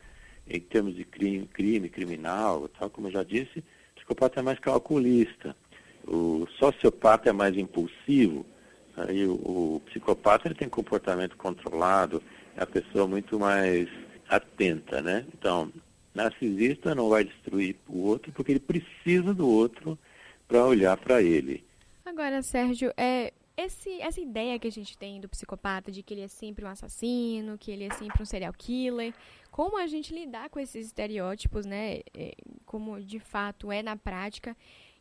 em 0.49 0.61
termos 0.61 0.95
de 0.95 1.05
crime, 1.05 1.47
crime 1.53 1.89
criminal, 1.89 2.69
tal 2.79 2.89
como 2.89 3.09
eu 3.09 3.13
já 3.13 3.25
disse, 3.25 3.59
o 3.59 3.97
psicopata 3.97 4.41
é 4.41 4.43
mais 4.43 4.59
calculista, 4.61 5.57
o 6.07 6.47
sociopata 6.59 7.31
é 7.31 7.33
mais 7.33 7.57
impulsivo, 7.57 8.45
aí 8.95 9.27
o, 9.27 9.33
o 9.33 9.83
psicopata 9.87 10.47
ele 10.47 10.55
tem 10.55 10.69
comportamento 10.69 11.35
controlado, 11.37 12.23
a 12.57 12.67
pessoa 12.67 13.07
muito 13.07 13.39
mais 13.39 13.89
atenta, 14.29 15.01
né? 15.03 15.27
Então, 15.35 15.73
narcisista 16.15 16.95
não 16.95 17.09
vai 17.09 17.25
destruir 17.25 17.77
o 17.89 18.07
outro 18.07 18.33
porque 18.33 18.53
ele 18.53 18.61
precisa 18.61 19.35
do 19.35 19.49
outro 19.49 19.99
para 20.47 20.65
olhar 20.65 20.97
para 20.97 21.23
ele. 21.23 21.65
Agora, 22.05 22.43
Sérgio, 22.43 22.93
é, 22.97 23.33
esse, 23.57 24.01
essa 24.01 24.21
ideia 24.21 24.59
que 24.59 24.69
a 24.69 24.73
gente 24.73 24.97
tem 24.97 25.21
do 25.21 25.29
psicopata 25.29 25.91
de 25.91 26.03
que 26.03 26.15
ele 26.15 26.23
é 26.23 26.29
sempre 26.29 26.65
um 26.65 26.69
assassino, 26.69 27.59
que 27.59 27.71
ele 27.71 27.85
é 27.85 27.91
sempre 27.91 28.23
um 28.23 28.27
serial 28.27 28.53
killer, 28.53 29.15
como 29.51 29.79
a 29.79 29.87
gente 29.87 30.15
lidar 30.15 30.51
com 30.51 30.59
esses 30.59 30.87
estereótipos, 30.87 31.65
né? 31.65 32.01
É, 32.13 32.35
como 32.67 33.01
de 33.01 33.19
fato 33.19 33.71
é 33.71 33.83
na 33.83 33.97
prática 33.97 34.57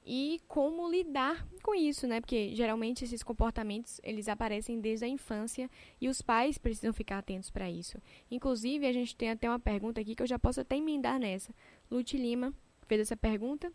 e 0.06 0.42
como 0.48 0.90
lidar 0.90 1.48
com 1.62 1.74
isso, 1.74 2.06
né? 2.08 2.20
Porque 2.20 2.54
geralmente 2.56 3.04
esses 3.04 3.24
comportamentos 3.24 4.00
eles 4.04 4.28
aparecem 4.28 4.80
desde 4.80 5.06
a 5.06 5.08
infância 5.08 5.70
e 6.00 6.10
os 6.10 6.22
pais 6.22 6.58
precisam 6.58 6.94
ficar 6.94 7.20
atentos 7.20 7.50
para 7.50 7.70
isso. 7.70 7.98
Inclusive 8.30 8.86
a 8.86 8.92
gente 8.92 9.16
tem 9.16 9.30
até 9.30 9.50
uma 9.50 9.60
pergunta 9.60 10.02
aqui 10.02 10.16
que 10.16 10.24
eu 10.24 10.28
já 10.28 10.38
posso 10.38 10.62
até 10.62 10.76
emendar 10.76 11.20
nessa. 11.20 11.54
Lute 11.90 12.18
Lima 12.18 12.54
fez 12.88 13.02
essa 13.02 13.16
pergunta. 13.16 13.72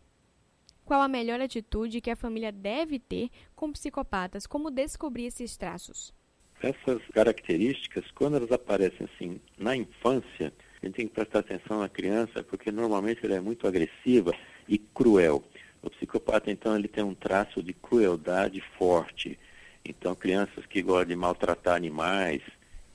Qual 0.85 1.01
a 1.01 1.07
melhor 1.07 1.39
atitude 1.39 2.01
que 2.01 2.09
a 2.09 2.15
família 2.15 2.51
deve 2.51 2.97
ter 2.99 3.29
com 3.55 3.71
psicopatas? 3.71 4.47
Como 4.47 4.71
descobrir 4.71 5.25
esses 5.25 5.55
traços? 5.55 6.13
Essas 6.61 7.01
características, 7.13 8.09
quando 8.11 8.37
elas 8.37 8.51
aparecem 8.51 9.07
assim 9.13 9.39
na 9.57 9.75
infância, 9.75 10.51
a 10.81 10.85
gente 10.85 10.95
tem 10.95 11.07
que 11.07 11.13
prestar 11.13 11.39
atenção 11.39 11.79
na 11.79 11.89
criança, 11.89 12.43
porque 12.43 12.71
normalmente 12.71 13.23
ela 13.23 13.35
é 13.35 13.39
muito 13.39 13.67
agressiva 13.67 14.33
e 14.67 14.77
cruel. 14.77 15.43
O 15.81 15.89
psicopata, 15.89 16.51
então, 16.51 16.75
ele 16.75 16.87
tem 16.87 17.03
um 17.03 17.15
traço 17.15 17.63
de 17.63 17.73
crueldade 17.73 18.61
forte. 18.77 19.39
Então, 19.83 20.13
crianças 20.15 20.65
que 20.65 20.81
gostam 20.81 21.05
de 21.05 21.15
maltratar 21.15 21.75
animais, 21.75 22.41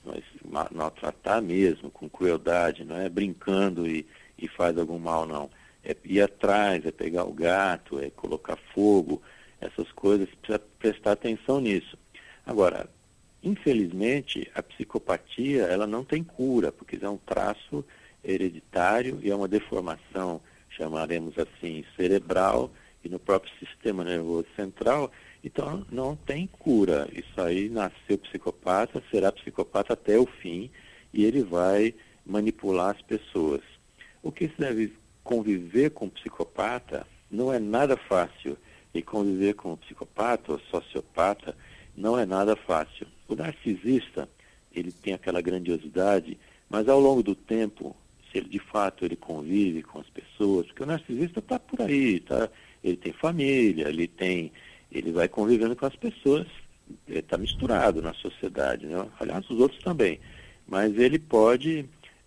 mas 0.03 0.23
maltratar 0.71 1.41
mesmo, 1.41 1.89
com 1.89 2.07
crueldade, 2.07 2.83
não 2.83 2.97
é 2.97 3.09
brincando 3.09 3.87
e, 3.87 4.05
e 4.37 4.47
faz 4.47 4.77
algum 4.77 4.99
mal, 4.99 5.25
não. 5.25 5.49
É 5.83 5.95
ir 6.05 6.21
atrás, 6.21 6.85
é 6.85 6.91
pegar 6.91 7.25
o 7.25 7.33
gato, 7.33 7.99
é 7.99 8.09
colocar 8.09 8.57
fogo, 8.73 9.21
essas 9.59 9.91
coisas, 9.91 10.29
precisa 10.29 10.59
prestar 10.79 11.13
atenção 11.13 11.59
nisso. 11.59 11.97
Agora, 12.45 12.87
Infelizmente, 13.45 14.49
a 14.55 14.63
psicopatia 14.63 15.65
ela 15.65 15.85
não 15.85 16.03
tem 16.03 16.23
cura, 16.23 16.71
porque 16.71 16.97
é 16.99 17.07
um 17.07 17.15
traço 17.15 17.85
hereditário 18.23 19.19
e 19.21 19.29
é 19.29 19.35
uma 19.35 19.47
deformação, 19.47 20.41
chamaremos 20.75 21.33
assim, 21.37 21.83
cerebral 21.95 22.71
e 23.03 23.09
no 23.09 23.19
próprio 23.19 23.51
sistema 23.59 24.03
nervoso 24.03 24.47
central. 24.55 25.11
Então, 25.43 25.85
não 25.91 26.15
tem 26.15 26.47
cura. 26.47 27.07
Isso 27.13 27.39
aí 27.39 27.69
nasceu 27.69 28.17
psicopata, 28.17 29.01
será 29.11 29.31
psicopata 29.31 29.93
até 29.93 30.17
o 30.17 30.25
fim 30.25 30.69
e 31.13 31.23
ele 31.23 31.43
vai 31.43 31.93
manipular 32.25 32.95
as 32.95 33.01
pessoas. 33.01 33.61
O 34.23 34.31
que 34.31 34.47
se 34.47 34.57
deve 34.57 34.91
conviver 35.23 35.91
com 35.91 36.05
o 36.05 36.11
psicopata 36.11 37.05
não 37.29 37.53
é 37.53 37.59
nada 37.59 37.95
fácil. 37.95 38.57
E 38.93 39.01
conviver 39.01 39.55
com 39.55 39.73
o 39.73 39.77
psicopata 39.77 40.53
ou 40.53 40.59
sociopata 40.71 41.55
não 41.95 42.17
é 42.17 42.25
nada 42.25 42.55
fácil. 42.55 43.05
O 43.27 43.35
narcisista, 43.35 44.27
ele 44.73 44.91
tem 44.91 45.13
aquela 45.13 45.41
grandiosidade, 45.41 46.37
mas 46.69 46.87
ao 46.87 46.99
longo 46.99 47.21
do 47.21 47.35
tempo, 47.35 47.95
se 48.35 48.39
ele 48.39 48.49
de 48.49 48.59
fato 48.59 49.05
ele 49.05 49.15
convive 49.15 49.81
com 49.81 49.99
as 49.99 50.09
pessoas, 50.09 50.67
porque 50.67 50.83
o 50.83 50.85
narcisista 50.85 51.39
está 51.39 51.57
por 51.57 51.81
aí, 51.81 52.19
tá? 52.19 52.49
ele 52.83 52.97
tem 52.97 53.13
família, 53.13 53.87
ele 53.87 54.07
tem, 54.07 54.51
ele 54.91 55.13
vai 55.13 55.29
convivendo 55.29 55.75
com 55.75 55.85
as 55.85 55.95
pessoas, 55.95 56.45
está 57.07 57.37
misturado 57.37 58.01
na 58.01 58.13
sociedade, 58.13 58.85
né? 58.85 59.07
aliás, 59.19 59.49
os 59.49 59.59
outros 59.59 59.81
também, 59.81 60.19
mas 60.67 60.97
ele 60.97 61.17
pode 61.17 61.85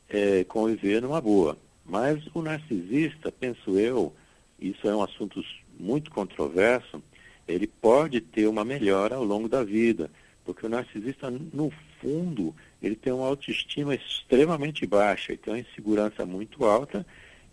é, 0.08 0.44
conviver 0.44 1.02
numa 1.02 1.20
boa. 1.20 1.58
Mas 1.84 2.22
o 2.34 2.42
narcisista, 2.42 3.30
penso 3.30 3.78
eu, 3.78 4.14
isso 4.58 4.88
é 4.88 4.96
um 4.96 5.02
assunto 5.02 5.44
muito 5.78 6.10
controverso, 6.10 7.02
ele 7.46 7.66
pode 7.66 8.20
ter 8.20 8.46
uma 8.46 8.64
melhora 8.64 9.16
ao 9.16 9.24
longo 9.24 9.48
da 9.48 9.62
vida, 9.62 10.10
porque 10.44 10.64
o 10.64 10.68
narcisista, 10.68 11.30
no 11.30 11.70
fundo, 12.00 12.54
ele 12.82 12.96
tem 12.96 13.12
uma 13.12 13.26
autoestima 13.26 13.94
extremamente 13.94 14.86
baixa, 14.86 15.36
tem 15.36 15.54
uma 15.54 15.60
insegurança 15.60 16.24
muito 16.24 16.64
alta 16.64 17.04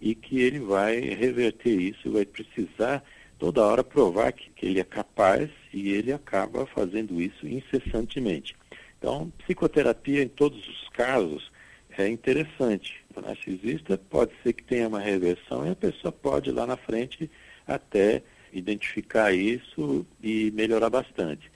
e 0.01 0.13
que 0.13 0.39
ele 0.39 0.59
vai 0.59 0.99
reverter 0.99 1.71
isso, 1.71 2.11
vai 2.11 2.25
precisar 2.25 3.03
toda 3.39 3.65
hora 3.65 3.83
provar 3.83 4.31
que, 4.31 4.49
que 4.51 4.65
ele 4.65 4.79
é 4.79 4.83
capaz 4.83 5.49
e 5.73 5.89
ele 5.89 6.13
acaba 6.13 6.65
fazendo 6.65 7.21
isso 7.21 7.47
incessantemente. 7.47 8.55
Então, 8.97 9.31
psicoterapia 9.39 10.23
em 10.23 10.27
todos 10.27 10.67
os 10.67 10.89
casos 10.89 11.51
é 11.97 12.07
interessante. 12.07 13.03
O 13.15 13.21
narcisista 13.21 13.97
pode 13.97 14.31
ser 14.43 14.53
que 14.53 14.63
tenha 14.63 14.87
uma 14.87 14.99
reversão 14.99 15.65
e 15.65 15.69
a 15.69 15.75
pessoa 15.75 16.11
pode 16.11 16.51
lá 16.51 16.65
na 16.65 16.77
frente 16.77 17.29
até 17.67 18.21
identificar 18.51 19.33
isso 19.33 20.05
e 20.21 20.51
melhorar 20.51 20.89
bastante. 20.89 21.51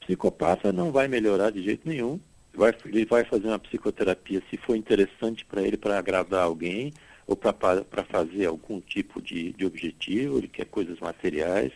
Psicopata 0.00 0.72
não 0.72 0.90
vai 0.90 1.08
melhorar 1.08 1.50
de 1.50 1.62
jeito 1.62 1.88
nenhum. 1.88 2.18
Vai, 2.54 2.74
ele 2.86 3.04
vai 3.04 3.24
fazer 3.24 3.46
uma 3.46 3.58
psicoterapia 3.58 4.42
se 4.50 4.56
for 4.56 4.76
interessante 4.76 5.44
para 5.44 5.62
ele 5.62 5.76
para 5.76 5.98
agradar 5.98 6.42
alguém 6.42 6.92
ou 7.26 7.36
para 7.36 8.04
fazer 8.04 8.46
algum 8.46 8.80
tipo 8.80 9.20
de, 9.20 9.52
de 9.52 9.66
objetivo, 9.66 10.38
ele 10.38 10.48
quer 10.48 10.64
coisas 10.64 10.98
materiais. 10.98 11.72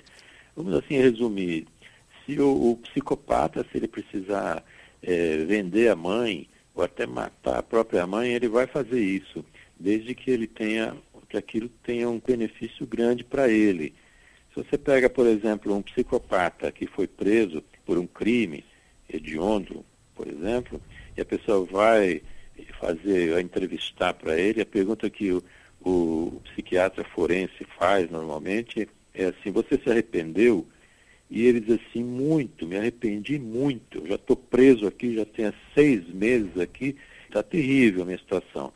Vamos 0.56 0.74
assim 0.74 0.96
resumir. 0.96 1.66
Se 2.24 2.40
o, 2.40 2.70
o 2.70 2.76
psicopata, 2.78 3.64
se 3.70 3.76
ele 3.76 3.86
precisar 3.86 4.64
é, 5.02 5.36
vender 5.44 5.88
a 5.88 5.96
mãe 5.96 6.48
ou 6.74 6.82
até 6.82 7.06
matar 7.06 7.58
a 7.58 7.62
própria 7.62 8.06
mãe, 8.06 8.32
ele 8.32 8.48
vai 8.48 8.66
fazer 8.66 9.00
isso, 9.00 9.44
desde 9.78 10.14
que 10.14 10.30
ele 10.30 10.46
tenha 10.46 10.96
que 11.32 11.36
aquilo 11.38 11.70
tenha 11.82 12.10
um 12.10 12.20
benefício 12.20 12.86
grande 12.86 13.24
para 13.24 13.48
ele. 13.48 13.94
Se 14.52 14.62
você 14.62 14.76
pega, 14.76 15.08
por 15.08 15.26
exemplo, 15.26 15.74
um 15.74 15.80
psicopata 15.80 16.70
que 16.70 16.86
foi 16.86 17.06
preso 17.06 17.64
por 17.86 17.96
um 17.96 18.06
crime 18.06 18.62
hediondo, 19.08 19.82
por 20.22 20.28
exemplo, 20.28 20.80
e 21.16 21.20
a 21.20 21.24
pessoa 21.24 21.66
vai 21.66 22.22
fazer, 22.78 23.32
vai 23.32 23.40
entrevistar 23.42 24.14
para 24.14 24.38
ele, 24.38 24.62
a 24.62 24.66
pergunta 24.66 25.10
que 25.10 25.32
o, 25.32 25.42
o 25.84 26.40
psiquiatra 26.44 27.02
forense 27.02 27.66
faz 27.76 28.08
normalmente 28.08 28.88
é 29.12 29.24
assim, 29.24 29.50
você 29.50 29.76
se 29.76 29.90
arrependeu? 29.90 30.64
E 31.28 31.44
ele 31.44 31.58
diz 31.58 31.80
assim, 31.80 32.04
muito, 32.04 32.68
me 32.68 32.76
arrependi 32.76 33.36
muito, 33.36 34.06
já 34.06 34.14
estou 34.14 34.36
preso 34.36 34.86
aqui, 34.86 35.16
já 35.16 35.24
tenho 35.24 35.52
seis 35.74 36.06
meses 36.08 36.56
aqui, 36.56 36.96
está 37.26 37.42
terrível 37.42 38.02
a 38.02 38.06
minha 38.06 38.18
situação. 38.18 38.72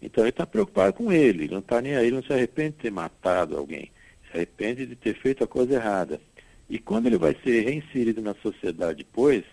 Então 0.00 0.24
ele 0.24 0.30
está 0.30 0.46
preocupado 0.46 0.94
com 0.94 1.12
ele, 1.12 1.44
ele 1.44 1.52
não 1.52 1.58
está 1.58 1.82
nem 1.82 1.94
aí, 1.94 2.06
ele 2.06 2.16
não 2.16 2.22
se 2.22 2.32
arrepende 2.32 2.76
de 2.76 2.82
ter 2.82 2.90
matado 2.90 3.54
alguém 3.54 3.90
se 4.30 4.36
arrepende 4.36 4.86
de 4.86 4.96
ter 4.96 5.14
feito 5.14 5.44
a 5.44 5.46
coisa 5.46 5.74
errada. 5.74 6.20
E 6.68 6.78
quando 6.78 7.06
ele 7.06 7.18
vai 7.18 7.36
ser 7.44 7.60
reinserido 7.64 8.20
na 8.20 8.34
sociedade 8.34 8.98
depois, 8.98 9.44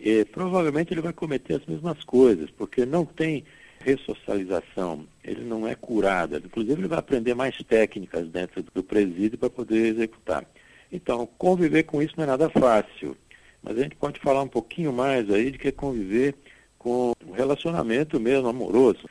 eh, 0.00 0.24
provavelmente 0.24 0.92
ele 0.92 1.00
vai 1.00 1.12
cometer 1.12 1.54
as 1.54 1.66
mesmas 1.66 2.02
coisas, 2.04 2.50
porque 2.50 2.84
não 2.84 3.04
tem 3.04 3.44
ressocialização, 3.80 5.06
ele 5.22 5.44
não 5.44 5.66
é 5.66 5.74
curado. 5.74 6.36
Inclusive, 6.36 6.80
ele 6.80 6.88
vai 6.88 6.98
aprender 6.98 7.34
mais 7.34 7.56
técnicas 7.58 8.28
dentro 8.28 8.64
do 8.74 8.82
presídio 8.82 9.38
para 9.38 9.50
poder 9.50 9.86
executar. 9.86 10.44
Então, 10.90 11.26
conviver 11.38 11.84
com 11.84 12.02
isso 12.02 12.14
não 12.16 12.24
é 12.24 12.26
nada 12.26 12.48
fácil, 12.50 13.16
mas 13.62 13.78
a 13.78 13.82
gente 13.82 13.96
pode 13.96 14.20
falar 14.20 14.42
um 14.42 14.48
pouquinho 14.48 14.92
mais 14.92 15.30
aí 15.30 15.50
de 15.50 15.58
que 15.58 15.68
é 15.68 15.72
conviver 15.72 16.34
com 16.78 17.12
o 17.26 17.32
relacionamento 17.32 18.18
mesmo 18.18 18.48
amoroso. 18.48 19.08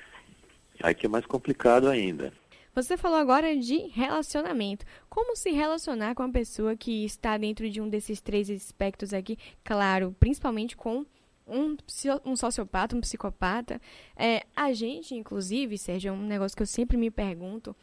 Aí 0.81 0.93
que 0.93 1.05
é 1.05 1.09
mais 1.09 1.25
complicado 1.25 1.87
ainda. 1.89 2.33
Você 2.75 2.97
falou 2.97 3.17
agora 3.17 3.55
de 3.55 3.87
relacionamento. 3.87 4.85
Como 5.09 5.33
se 5.37 5.49
relacionar 5.49 6.13
com 6.13 6.23
a 6.23 6.29
pessoa 6.29 6.75
que 6.75 7.05
está 7.05 7.37
dentro 7.37 7.69
de 7.69 7.79
um 7.79 7.87
desses 7.87 8.19
três 8.19 8.49
aspectos 8.49 9.13
aqui? 9.13 9.37
Claro, 9.63 10.13
principalmente 10.19 10.75
com 10.75 11.05
um, 11.47 11.77
um 12.25 12.35
sociopata, 12.35 12.93
um 12.93 12.99
psicopata. 12.99 13.79
É, 14.17 14.45
a 14.53 14.73
gente, 14.73 15.15
inclusive, 15.15 15.77
Sérgio, 15.77 16.09
é 16.09 16.11
um 16.11 16.27
negócio 16.27 16.53
que 16.53 16.63
eu 16.63 16.67
sempre 16.67 16.97
me 16.97 17.09
pergunto. 17.09 17.73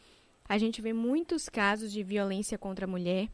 A 0.47 0.59
gente 0.59 0.79
vê 0.79 0.93
muitos 0.93 1.49
casos 1.49 1.91
de 1.91 2.03
violência 2.03 2.55
contra 2.55 2.85
a 2.85 2.87
mulher, 2.87 3.29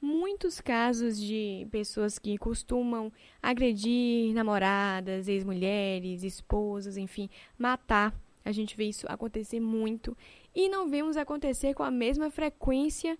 muitos 0.00 0.60
casos 0.60 1.20
de 1.20 1.66
pessoas 1.72 2.20
que 2.20 2.38
costumam 2.38 3.12
agredir 3.42 4.32
namoradas, 4.32 5.26
ex-mulheres, 5.26 6.22
esposas, 6.22 6.96
enfim, 6.96 7.28
matar. 7.58 8.14
A 8.44 8.52
gente 8.52 8.76
vê 8.76 8.84
isso 8.84 9.06
acontecer 9.08 9.60
muito 9.60 10.16
e 10.54 10.68
não 10.68 10.88
vemos 10.88 11.16
acontecer 11.16 11.74
com 11.74 11.82
a 11.82 11.90
mesma 11.90 12.30
frequência 12.30 13.18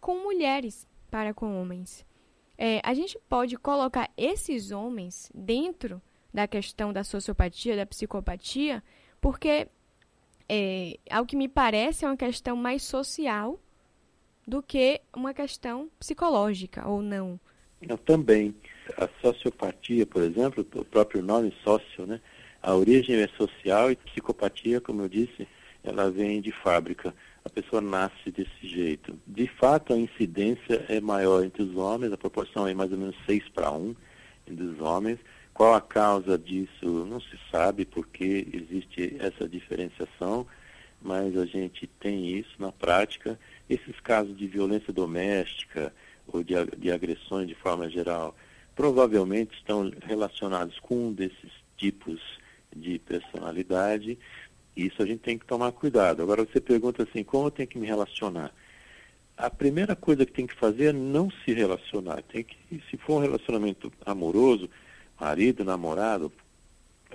com 0.00 0.22
mulheres 0.22 0.86
para 1.10 1.32
com 1.32 1.60
homens. 1.60 2.04
É, 2.58 2.80
a 2.82 2.94
gente 2.94 3.18
pode 3.28 3.56
colocar 3.56 4.10
esses 4.16 4.70
homens 4.70 5.30
dentro 5.34 6.00
da 6.32 6.46
questão 6.46 6.92
da 6.92 7.04
sociopatia, 7.04 7.76
da 7.76 7.86
psicopatia, 7.86 8.82
porque, 9.20 9.68
é, 10.48 10.98
ao 11.10 11.26
que 11.26 11.36
me 11.36 11.48
parece, 11.48 12.04
é 12.04 12.08
uma 12.08 12.16
questão 12.16 12.56
mais 12.56 12.82
social 12.82 13.58
do 14.46 14.62
que 14.62 15.00
uma 15.14 15.34
questão 15.34 15.90
psicológica, 15.98 16.86
ou 16.86 17.02
não? 17.02 17.40
Eu 17.82 17.98
também. 17.98 18.54
A 18.96 19.08
sociopatia, 19.20 20.06
por 20.06 20.22
exemplo, 20.22 20.64
o 20.76 20.84
próprio 20.84 21.20
nome 21.22 21.52
sócio, 21.64 22.06
né? 22.06 22.20
A 22.62 22.74
origem 22.74 23.16
é 23.16 23.28
social 23.36 23.90
e 23.90 23.96
psicopatia, 23.96 24.80
como 24.80 25.02
eu 25.02 25.08
disse, 25.08 25.46
ela 25.88 26.10
vem 26.10 26.40
de 26.40 26.50
fábrica. 26.50 27.14
A 27.44 27.48
pessoa 27.48 27.80
nasce 27.80 28.30
desse 28.30 28.66
jeito. 28.68 29.16
De 29.26 29.46
fato, 29.46 29.92
a 29.92 29.96
incidência 29.96 30.84
é 30.88 31.00
maior 31.00 31.44
entre 31.44 31.62
os 31.62 31.76
homens, 31.76 32.12
a 32.12 32.16
proporção 32.16 32.66
é 32.66 32.74
mais 32.74 32.90
ou 32.90 32.98
menos 32.98 33.16
6 33.24 33.48
para 33.50 33.70
1 33.70 33.94
entre 34.48 34.64
os 34.64 34.80
homens. 34.80 35.18
Qual 35.54 35.74
a 35.74 35.80
causa 35.80 36.36
disso 36.36 37.06
não 37.08 37.20
se 37.20 37.38
sabe, 37.50 37.84
porque 37.84 38.46
existe 38.52 39.16
essa 39.18 39.48
diferenciação, 39.48 40.46
mas 41.00 41.36
a 41.36 41.46
gente 41.46 41.86
tem 42.00 42.36
isso 42.36 42.50
na 42.58 42.72
prática. 42.72 43.38
Esses 43.70 43.98
casos 44.00 44.36
de 44.36 44.46
violência 44.46 44.92
doméstica 44.92 45.94
ou 46.26 46.42
de, 46.42 46.54
de 46.76 46.90
agressões 46.90 47.48
de 47.48 47.54
forma 47.54 47.88
geral 47.88 48.36
provavelmente 48.74 49.56
estão 49.56 49.90
relacionados 50.04 50.78
com 50.80 51.08
um 51.08 51.12
desses 51.12 51.50
tipos 51.76 52.20
de 52.74 52.98
personalidade 52.98 54.18
isso 54.76 55.02
a 55.02 55.06
gente 55.06 55.20
tem 55.20 55.38
que 55.38 55.46
tomar 55.46 55.72
cuidado. 55.72 56.22
Agora 56.22 56.44
você 56.44 56.60
pergunta 56.60 57.02
assim, 57.02 57.24
como 57.24 57.46
eu 57.46 57.50
tenho 57.50 57.68
que 57.68 57.78
me 57.78 57.86
relacionar? 57.86 58.52
A 59.36 59.50
primeira 59.50 59.96
coisa 59.96 60.26
que 60.26 60.32
tem 60.32 60.46
que 60.46 60.54
fazer 60.54 60.86
é 60.86 60.92
não 60.92 61.30
se 61.30 61.52
relacionar. 61.52 62.22
Tem 62.22 62.44
que, 62.44 62.56
se 62.90 62.96
for 62.96 63.18
um 63.18 63.22
relacionamento 63.22 63.92
amoroso, 64.04 64.68
marido, 65.18 65.64
namorado, 65.64 66.32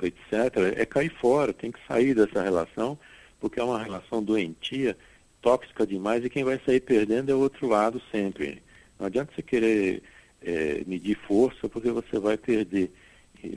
etc., 0.02 0.76
é 0.76 0.86
cair 0.86 1.12
fora, 1.20 1.54
tem 1.54 1.72
que 1.72 1.80
sair 1.88 2.16
dessa 2.16 2.42
relação, 2.42 2.98
porque 3.40 3.60
é 3.60 3.64
uma 3.64 3.82
relação 3.82 4.24
doentia, 4.24 4.98
tóxica 5.42 5.86
demais, 5.86 6.24
e 6.24 6.30
quem 6.30 6.44
vai 6.44 6.60
sair 6.66 6.80
perdendo 6.80 7.32
é 7.32 7.36
o 7.36 7.40
outro 7.40 7.68
lado 7.68 8.02
sempre. 8.12 8.62
Não 9.00 9.08
adianta 9.08 9.34
você 9.36 9.42
querer 9.42 10.04
é, 10.42 10.84
medir 10.86 11.18
força, 11.28 11.68
porque 11.70 11.92
você 11.92 12.20
vai 12.20 12.38
perder. 12.38 12.92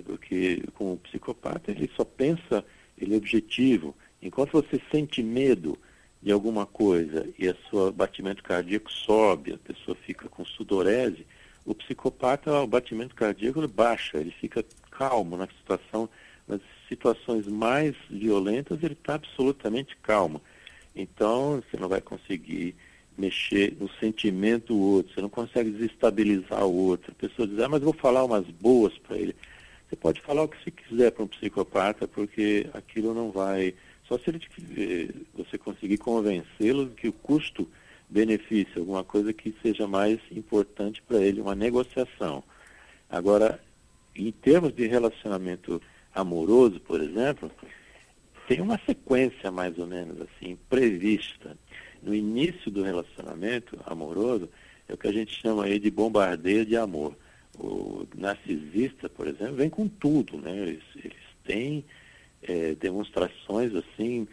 Porque 0.06 0.62
com 0.74 0.94
o 0.94 0.96
psicopata 0.96 1.70
ele 1.70 1.90
só 1.94 2.04
pensa 2.04 2.64
ele 2.98 3.14
é 3.14 3.16
objetivo. 3.16 3.94
Enquanto 4.22 4.52
você 4.52 4.80
sente 4.90 5.22
medo 5.22 5.78
de 6.22 6.32
alguma 6.32 6.64
coisa 6.64 7.28
e 7.38 7.48
o 7.48 7.56
seu 7.68 7.92
batimento 7.92 8.42
cardíaco 8.42 8.90
sobe, 8.90 9.52
a 9.52 9.58
pessoa 9.58 9.94
fica 9.94 10.28
com 10.28 10.44
sudorese, 10.44 11.26
o 11.64 11.74
psicopata, 11.74 12.60
o 12.60 12.66
batimento 12.66 13.14
cardíaco 13.14 13.66
baixa, 13.68 14.18
ele 14.18 14.30
fica 14.30 14.64
calmo 14.90 15.36
na 15.36 15.46
situação, 15.46 16.08
nas 16.46 16.60
situações 16.88 17.46
mais 17.46 17.94
violentas, 18.08 18.82
ele 18.82 18.94
está 18.94 19.14
absolutamente 19.14 19.96
calmo. 20.02 20.40
Então, 20.94 21.62
você 21.62 21.76
não 21.76 21.88
vai 21.88 22.00
conseguir 22.00 22.74
mexer 23.16 23.76
no 23.80 23.88
sentimento 24.00 24.74
do 24.74 24.80
outro, 24.80 25.14
você 25.14 25.20
não 25.20 25.28
consegue 25.28 25.70
desestabilizar 25.70 26.64
o 26.64 26.74
outro. 26.74 27.12
A 27.12 27.14
pessoa 27.14 27.46
diz, 27.46 27.58
ah, 27.60 27.68
mas 27.68 27.82
vou 27.82 27.92
falar 27.92 28.24
umas 28.24 28.46
boas 28.46 28.96
para 28.98 29.16
ele. 29.16 29.34
Você 29.94 29.96
pode 29.96 30.20
falar 30.22 30.42
o 30.42 30.48
que 30.48 30.56
você 30.60 30.72
quiser 30.72 31.12
para 31.12 31.22
um 31.22 31.28
psicopata, 31.28 32.08
porque 32.08 32.66
aquilo 32.74 33.14
não 33.14 33.30
vai. 33.30 33.72
Só 34.08 34.18
se 34.18 34.28
ele 34.28 34.40
eh, 34.76 35.14
você 35.32 35.56
conseguir 35.56 35.98
convencê-lo 35.98 36.88
que 36.88 37.06
o 37.06 37.12
custo-benefício, 37.12 38.80
alguma 38.80 39.04
coisa 39.04 39.32
que 39.32 39.54
seja 39.62 39.86
mais 39.86 40.18
importante 40.32 41.00
para 41.06 41.18
ele, 41.18 41.40
uma 41.40 41.54
negociação. 41.54 42.42
Agora, 43.08 43.60
em 44.16 44.32
termos 44.32 44.74
de 44.74 44.84
relacionamento 44.88 45.80
amoroso, 46.12 46.80
por 46.80 47.00
exemplo, 47.00 47.48
tem 48.48 48.60
uma 48.60 48.80
sequência 48.84 49.48
mais 49.52 49.78
ou 49.78 49.86
menos 49.86 50.20
assim, 50.22 50.58
prevista. 50.68 51.56
No 52.02 52.12
início 52.12 52.68
do 52.68 52.82
relacionamento 52.82 53.78
amoroso, 53.86 54.48
é 54.88 54.92
o 54.92 54.98
que 54.98 55.06
a 55.06 55.12
gente 55.12 55.40
chama 55.40 55.66
aí 55.66 55.78
de 55.78 55.90
bombardeio 55.90 56.66
de 56.66 56.76
amor 56.76 57.14
o 57.58 58.06
narcisista, 58.16 59.08
por 59.08 59.26
exemplo, 59.26 59.56
vem 59.56 59.70
com 59.70 59.88
tudo, 59.88 60.38
né? 60.38 60.56
Eles, 60.56 60.82
eles 60.96 61.22
têm 61.44 61.84
é, 62.42 62.74
demonstrações 62.74 63.74
assim 63.74 64.26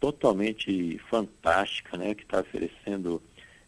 totalmente 0.00 0.98
fantásticas, 1.10 1.98
né? 1.98 2.14
Que 2.14 2.22
está 2.22 2.40
oferecendo 2.40 3.22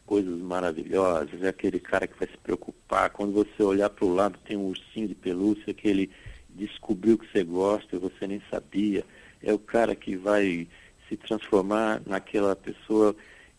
coisas 0.04 0.38
maravilhosas. 0.40 1.42
É 1.42 1.48
aquele 1.48 1.80
cara 1.80 2.06
que 2.06 2.18
vai 2.18 2.28
se 2.28 2.36
preocupar. 2.38 3.10
Quando 3.10 3.32
você 3.32 3.62
olhar 3.62 3.90
para 3.90 4.04
o 4.04 4.14
lado 4.14 4.38
tem 4.44 4.56
um 4.56 4.66
ursinho 4.66 5.08
de 5.08 5.14
pelúcia 5.14 5.74
que 5.74 5.88
ele 5.88 6.10
descobriu 6.50 7.18
que 7.18 7.30
você 7.30 7.44
gosta 7.44 7.96
e 7.96 7.98
você 7.98 8.26
nem 8.26 8.40
sabia. 8.50 9.04
É 9.42 9.52
o 9.52 9.58
cara 9.58 9.94
que 9.94 10.16
vai 10.16 10.66
se 11.08 11.16
transformar 11.16 12.02
naquela 12.06 12.56
pessoa 12.56 13.14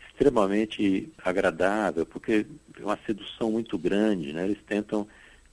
extremamente 0.10 1.12
agradável, 1.24 2.06
porque 2.06 2.46
é 2.80 2.84
uma 2.84 2.98
sedução 3.06 3.52
muito 3.52 3.78
grande, 3.78 4.34
né? 4.34 4.46
Eles 4.46 4.62
tentam 4.66 5.08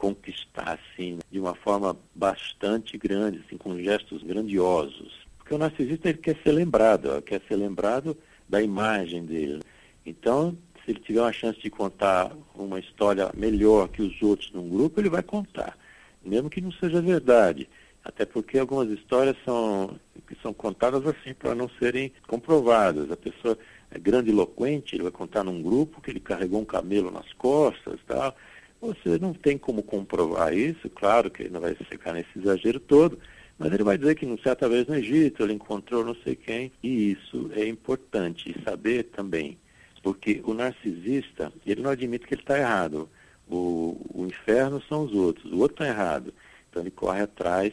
conquistar, 0.04 0.78
assim, 0.78 1.18
de 1.30 1.40
uma 1.40 1.54
forma 1.54 1.96
bastante 2.14 2.98
grande, 2.98 3.42
assim, 3.46 3.56
com 3.56 3.78
gestos 3.78 4.22
grandiosos. 4.22 5.24
Porque 5.38 5.54
o 5.54 5.58
narcisista 5.58 6.10
ele 6.10 6.18
quer 6.18 6.36
ser 6.42 6.52
lembrado, 6.52 7.22
quer 7.22 7.40
ser 7.48 7.56
lembrado 7.56 8.14
da 8.46 8.60
imagem 8.60 9.24
dele. 9.24 9.62
Então, 10.04 10.54
se 10.84 10.90
ele 10.90 11.00
tiver 11.00 11.22
uma 11.22 11.32
chance 11.32 11.58
de 11.58 11.70
contar 11.70 12.30
uma 12.54 12.78
história 12.78 13.30
melhor 13.34 13.88
que 13.88 14.02
os 14.02 14.20
outros 14.20 14.52
num 14.52 14.68
grupo, 14.68 15.00
ele 15.00 15.08
vai 15.08 15.22
contar, 15.22 15.74
mesmo 16.22 16.50
que 16.50 16.60
não 16.60 16.72
seja 16.72 17.00
verdade. 17.00 17.66
Até 18.04 18.26
porque 18.26 18.58
algumas 18.58 18.90
histórias 18.90 19.34
são, 19.42 19.98
que 20.28 20.36
são 20.42 20.52
contadas 20.52 21.06
assim 21.06 21.32
para 21.32 21.54
não 21.54 21.70
serem 21.78 22.12
comprovadas. 22.26 23.10
A 23.10 23.16
pessoa 23.16 23.56
é 23.90 23.98
grandiloquente, 23.98 24.94
ele 24.94 25.04
vai 25.04 25.12
contar 25.12 25.42
num 25.42 25.62
grupo 25.62 26.02
que 26.02 26.10
ele 26.10 26.20
carregou 26.20 26.60
um 26.60 26.66
camelo 26.66 27.10
nas 27.10 27.32
costas 27.32 27.98
tal. 28.06 28.36
Você 28.84 29.18
não 29.18 29.32
tem 29.32 29.56
como 29.56 29.82
comprovar 29.82 30.52
isso, 30.52 30.90
claro 30.90 31.30
que 31.30 31.44
ele 31.44 31.54
não 31.54 31.60
vai 31.60 31.74
ficar 31.74 32.12
nesse 32.12 32.38
exagero 32.38 32.78
todo, 32.78 33.18
mas 33.58 33.72
ele 33.72 33.82
vai 33.82 33.96
dizer 33.96 34.14
que, 34.14 34.26
certa 34.42 34.68
vez 34.68 34.86
no 34.86 34.94
Egito, 34.94 35.42
ele 35.42 35.54
encontrou 35.54 36.04
não 36.04 36.14
sei 36.16 36.36
quem, 36.36 36.70
e 36.82 37.12
isso 37.12 37.50
é 37.54 37.66
importante 37.66 38.54
saber 38.62 39.04
também, 39.04 39.56
porque 40.02 40.42
o 40.44 40.52
narcisista, 40.52 41.50
ele 41.64 41.80
não 41.80 41.90
admite 41.90 42.26
que 42.26 42.34
ele 42.34 42.42
está 42.42 42.58
errado. 42.58 43.08
O, 43.48 43.98
o 44.12 44.26
inferno 44.26 44.82
são 44.82 45.04
os 45.04 45.14
outros, 45.14 45.50
o 45.50 45.60
outro 45.60 45.82
está 45.82 45.86
errado. 45.86 46.34
Então 46.68 46.82
ele 46.82 46.90
corre 46.90 47.22
atrás 47.22 47.72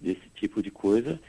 desse 0.00 0.28
tipo 0.34 0.60
de 0.60 0.72
coisa, 0.72 1.20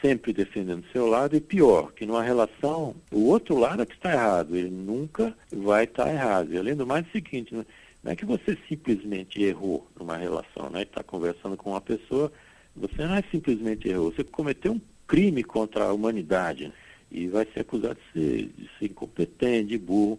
sempre 0.00 0.32
defendendo 0.32 0.86
seu 0.90 1.06
lado, 1.06 1.36
e 1.36 1.40
pior, 1.40 1.92
que 1.92 2.06
numa 2.06 2.22
relação, 2.22 2.96
o 3.10 3.26
outro 3.26 3.58
lado 3.58 3.82
é 3.82 3.86
que 3.86 3.94
está 3.94 4.10
errado, 4.10 4.56
ele 4.56 4.70
nunca 4.70 5.36
vai 5.52 5.84
estar 5.84 6.04
tá 6.04 6.10
errado. 6.10 6.54
E 6.54 6.56
além 6.56 6.74
do 6.74 6.86
mais, 6.86 7.04
é 7.04 7.08
o 7.08 7.12
seguinte, 7.12 7.54
né? 7.54 7.66
Não 8.02 8.12
é 8.12 8.16
que 8.16 8.24
você 8.24 8.58
simplesmente 8.68 9.40
errou 9.42 9.86
numa 9.98 10.16
relação, 10.16 10.68
né? 10.70 10.82
Está 10.82 11.02
conversando 11.02 11.56
com 11.56 11.70
uma 11.70 11.80
pessoa, 11.80 12.32
você 12.74 13.06
não 13.06 13.14
é 13.14 13.22
simplesmente 13.30 13.88
errou, 13.88 14.12
você 14.12 14.24
cometeu 14.24 14.72
um 14.72 14.80
crime 15.06 15.44
contra 15.44 15.84
a 15.84 15.92
humanidade 15.92 16.72
e 17.10 17.28
vai 17.28 17.46
ser 17.52 17.60
acusado 17.60 17.96
de 17.96 18.20
ser, 18.20 18.52
de 18.56 18.70
ser 18.78 18.86
incompetente, 18.86 19.68
de 19.68 19.78
burro, 19.78 20.18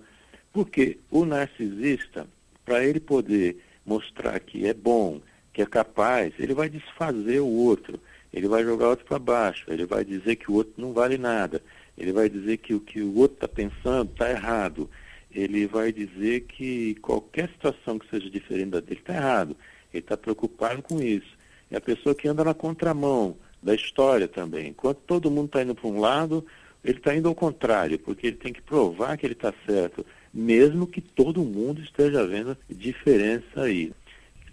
porque 0.54 0.98
o 1.10 1.26
narcisista, 1.26 2.28
para 2.64 2.86
ele 2.86 3.00
poder 3.00 3.58
mostrar 3.86 4.40
que 4.40 4.66
é 4.66 4.74
bom, 4.74 5.20
que 5.52 5.62
é 5.62 5.66
capaz, 5.66 6.34
ele 6.40 6.54
vai 6.54 6.70
desfazer 6.70 7.40
o 7.40 7.48
outro, 7.48 8.00
ele 8.32 8.48
vai 8.48 8.64
jogar 8.64 8.88
o 8.88 8.90
outro 8.92 9.06
para 9.06 9.20
baixo, 9.20 9.66
ele 9.68 9.86
vai 9.86 10.06
dizer 10.06 10.36
que 10.36 10.50
o 10.50 10.56
outro 10.56 10.74
não 10.78 10.94
vale 10.94 11.18
nada, 11.18 11.62
ele 11.98 12.12
vai 12.12 12.30
dizer 12.30 12.58
que 12.58 12.74
o 12.74 12.80
que 12.80 13.02
o 13.02 13.18
outro 13.18 13.36
está 13.36 13.48
pensando 13.48 14.12
está 14.12 14.30
errado, 14.30 14.90
ele 15.34 15.66
vai 15.66 15.92
dizer 15.92 16.42
que 16.42 16.96
qualquer 16.96 17.50
situação 17.50 17.98
que 17.98 18.10
seja 18.10 18.30
diferente 18.30 18.70
da 18.70 18.80
dele 18.80 19.00
está 19.00 19.14
errado. 19.16 19.58
Ele 19.94 20.02
está 20.02 20.16
preocupado 20.16 20.82
com 20.82 21.02
isso. 21.02 21.38
É 21.72 21.78
a 21.78 21.82
pessoa 21.82 22.14
que 22.14 22.28
anda 22.28 22.44
na 22.44 22.54
contramão 22.54 23.36
da 23.62 23.74
história 23.74 24.28
também. 24.28 24.70
Enquanto 24.70 25.00
todo 25.00 25.32
mundo 25.32 25.48
está 25.48 25.64
indo 25.64 25.74
para 25.74 25.88
um 25.88 26.00
lado, 26.00 26.46
ele 26.84 26.98
está 26.98 27.16
indo 27.16 27.28
ao 27.28 27.36
contrário, 27.36 27.98
porque 27.98 28.28
ele 28.28 28.36
tem 28.36 28.52
que 28.52 28.62
provar 28.62 29.18
que 29.18 29.26
ele 29.26 29.34
está 29.34 29.54
certo, 29.66 30.06
mesmo 30.34 30.86
que 30.86 31.02
todo 31.02 31.44
mundo 31.44 31.82
esteja 31.82 32.26
vendo 32.28 32.58
diferença 32.70 33.62
aí. 33.62 33.92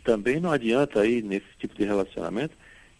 Também 0.04 0.40
não 0.40 0.50
adianta 0.50 1.00
aí, 1.00 1.20
nesse 1.20 1.46
tipo 1.58 1.74
de 1.74 1.84
relacionamento, 1.84 2.54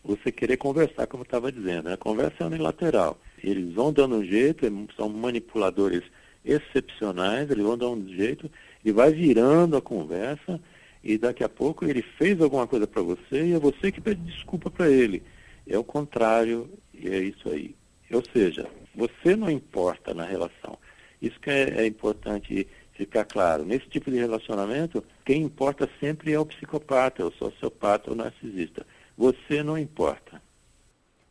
você 0.05 0.33
querer 0.33 0.57
conversar, 0.57 1.07
como 1.07 1.23
eu 1.23 1.27
estava 1.27 1.53
dizendo. 1.53 1.85
Né? 1.85 1.95
A 1.95 1.97
conversa 1.97 2.45
é 2.45 2.47
unilateral. 2.47 3.19
Eles 3.43 3.73
vão 3.73 3.93
dando 3.93 4.17
um 4.17 4.25
jeito, 4.25 4.67
são 4.97 5.09
manipuladores 5.09 6.03
excepcionais, 6.45 7.51
eles 7.51 7.65
vão 7.65 7.77
dando 7.77 8.05
um 8.05 8.15
jeito 8.15 8.51
e 8.85 8.93
vai 8.93 9.13
virando 9.13 9.77
a 9.77 9.83
conversa 9.83 10.61
e 11.03 11.17
daqui 11.17 11.43
a 11.43 11.49
pouco 11.49 11.85
ele 11.85 12.03
fez 12.03 12.41
alguma 12.41 12.67
coisa 12.67 12.87
para 12.87 13.03
você 13.03 13.47
e 13.47 13.53
é 13.53 13.59
você 13.59 13.91
que 13.91 14.01
pede 14.01 14.21
desculpa 14.23 14.71
para 14.71 14.89
ele. 14.89 15.23
É 15.67 15.79
o 15.79 15.85
contrário 15.85 16.69
e 16.93 17.09
é 17.09 17.19
isso 17.19 17.49
aí. 17.49 17.75
Ou 18.13 18.23
seja, 18.33 18.67
você 18.95 19.37
não 19.37 19.51
importa 19.51 20.13
na 20.13 20.25
relação. 20.25 20.79
Isso 21.23 21.39
que 21.39 21.51
é, 21.51 21.83
é 21.83 21.87
importante 21.87 22.67
ficar 22.93 23.25
claro. 23.25 23.65
Nesse 23.65 23.89
tipo 23.89 24.11
de 24.11 24.19
relacionamento, 24.19 25.03
quem 25.25 25.43
importa 25.43 25.89
sempre 25.99 26.33
é 26.33 26.39
o 26.39 26.47
psicopata, 26.47 27.25
o 27.25 27.33
sociopata, 27.33 28.13
o 28.13 28.15
narcisista. 28.15 28.87
Você 29.17 29.63
não 29.63 29.79
importa. 29.79 30.43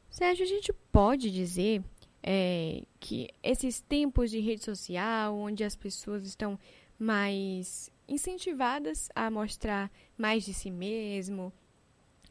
Sérgio, 0.10 0.46
a 0.46 0.48
gente 0.48 0.74
pode 0.92 1.30
dizer 1.30 1.82
é, 2.22 2.84
que 3.00 3.30
esses 3.42 3.80
tempos 3.80 4.30
de 4.32 4.40
rede 4.40 4.64
social, 4.64 5.36
onde 5.36 5.64
as 5.64 5.76
pessoas 5.76 6.26
estão 6.26 6.60
mais 6.98 7.90
incentivadas 8.08 9.10
a 9.16 9.30
mostrar 9.32 9.92
mais 10.18 10.44
de 10.44 10.54
si 10.54 10.70
mesmo, 10.70 11.54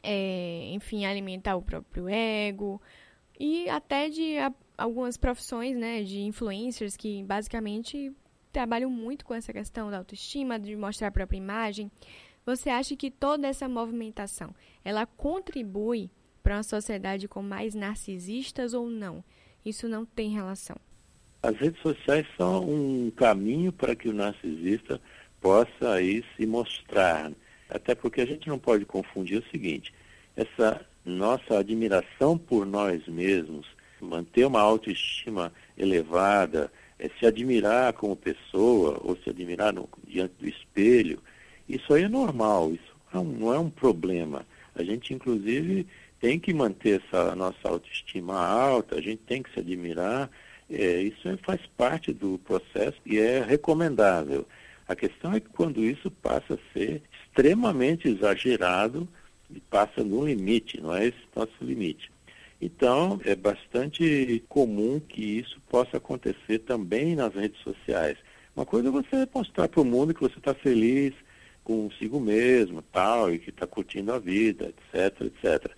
é, 0.03 0.69
enfim, 0.71 1.05
alimentar 1.05 1.55
o 1.55 1.61
próprio 1.61 2.07
ego 2.07 2.81
e 3.39 3.67
até 3.69 4.09
de 4.09 4.37
a, 4.37 4.53
algumas 4.77 5.17
profissões, 5.17 5.75
né, 5.75 6.03
de 6.03 6.21
influencers 6.21 6.95
que 6.95 7.23
basicamente 7.23 8.13
trabalham 8.51 8.89
muito 8.89 9.25
com 9.25 9.33
essa 9.33 9.53
questão 9.53 9.89
da 9.89 9.97
autoestima, 9.97 10.59
de 10.59 10.75
mostrar 10.75 11.07
a 11.07 11.11
própria 11.11 11.37
imagem. 11.37 11.91
Você 12.45 12.69
acha 12.69 12.95
que 12.95 13.11
toda 13.11 13.47
essa 13.47 13.67
movimentação, 13.67 14.53
ela 14.83 15.05
contribui 15.05 16.09
para 16.41 16.57
uma 16.57 16.63
sociedade 16.63 17.27
com 17.27 17.43
mais 17.43 17.75
narcisistas 17.75 18.73
ou 18.73 18.89
não? 18.89 19.23
Isso 19.65 19.87
não 19.87 20.05
tem 20.05 20.29
relação. 20.29 20.75
As 21.41 21.55
redes 21.55 21.81
sociais 21.81 22.25
são 22.35 22.63
um 22.69 23.11
caminho 23.11 23.71
para 23.71 23.95
que 23.95 24.09
o 24.09 24.13
narcisista 24.13 24.99
possa 25.39 25.93
aí 25.93 26.23
se 26.35 26.45
mostrar. 26.45 27.31
Até 27.69 27.95
porque 27.95 28.21
a 28.21 28.25
gente 28.25 28.47
não 28.49 28.59
pode 28.59 28.85
confundir 28.85 29.39
o 29.39 29.49
seguinte, 29.49 29.93
essa 30.35 30.85
nossa 31.05 31.59
admiração 31.59 32.37
por 32.37 32.65
nós 32.65 33.05
mesmos, 33.07 33.67
manter 34.01 34.45
uma 34.45 34.61
autoestima 34.61 35.51
elevada, 35.77 36.71
é 36.97 37.09
se 37.17 37.25
admirar 37.25 37.93
como 37.93 38.15
pessoa 38.15 38.99
ou 39.03 39.17
se 39.17 39.29
admirar 39.29 39.73
no, 39.73 39.87
diante 40.05 40.33
do 40.39 40.47
espelho, 40.47 41.19
isso 41.67 41.93
aí 41.93 42.03
é 42.03 42.09
normal, 42.09 42.73
isso 42.73 42.95
não, 43.13 43.23
não 43.23 43.53
é 43.53 43.59
um 43.59 43.69
problema. 43.69 44.45
A 44.75 44.83
gente, 44.83 45.13
inclusive, 45.13 45.87
tem 46.19 46.39
que 46.39 46.53
manter 46.53 47.01
essa 47.01 47.35
nossa 47.35 47.67
autoestima 47.67 48.35
alta, 48.35 48.95
a 48.95 49.01
gente 49.01 49.21
tem 49.23 49.41
que 49.41 49.53
se 49.53 49.59
admirar, 49.59 50.29
é, 50.69 51.01
isso 51.01 51.21
faz 51.43 51.61
parte 51.77 52.13
do 52.13 52.39
processo 52.39 52.97
e 53.05 53.17
é 53.17 53.43
recomendável. 53.43 54.45
A 54.87 54.95
questão 54.95 55.33
é 55.33 55.39
que 55.39 55.49
quando 55.49 55.83
isso 55.83 56.09
passa 56.11 56.55
a 56.55 56.73
ser 56.73 57.01
extremamente 57.23 58.07
exagerado 58.07 59.07
e 59.49 59.59
passa 59.59 60.03
no 60.03 60.25
limite, 60.25 60.81
não 60.81 60.95
é 60.95 61.07
esse 61.07 61.17
nosso 61.35 61.53
limite. 61.61 62.11
Então, 62.61 63.21
é 63.23 63.35
bastante 63.35 64.43
comum 64.49 64.99
que 64.99 65.39
isso 65.39 65.61
possa 65.69 65.97
acontecer 65.97 66.59
também 66.59 67.15
nas 67.15 67.33
redes 67.33 67.59
sociais. 67.61 68.17
Uma 68.55 68.65
coisa 68.65 68.89
é 68.89 68.91
você 68.91 69.27
mostrar 69.33 69.69
para 69.69 69.81
o 69.81 69.85
mundo 69.85 70.13
que 70.13 70.21
você 70.21 70.37
está 70.37 70.53
feliz 70.53 71.13
consigo 71.63 72.19
mesmo, 72.19 72.81
tal, 72.81 73.31
e 73.31 73.39
que 73.39 73.51
está 73.51 73.65
curtindo 73.65 74.11
a 74.11 74.19
vida, 74.19 74.73
etc, 74.93 75.21
etc. 75.21 75.71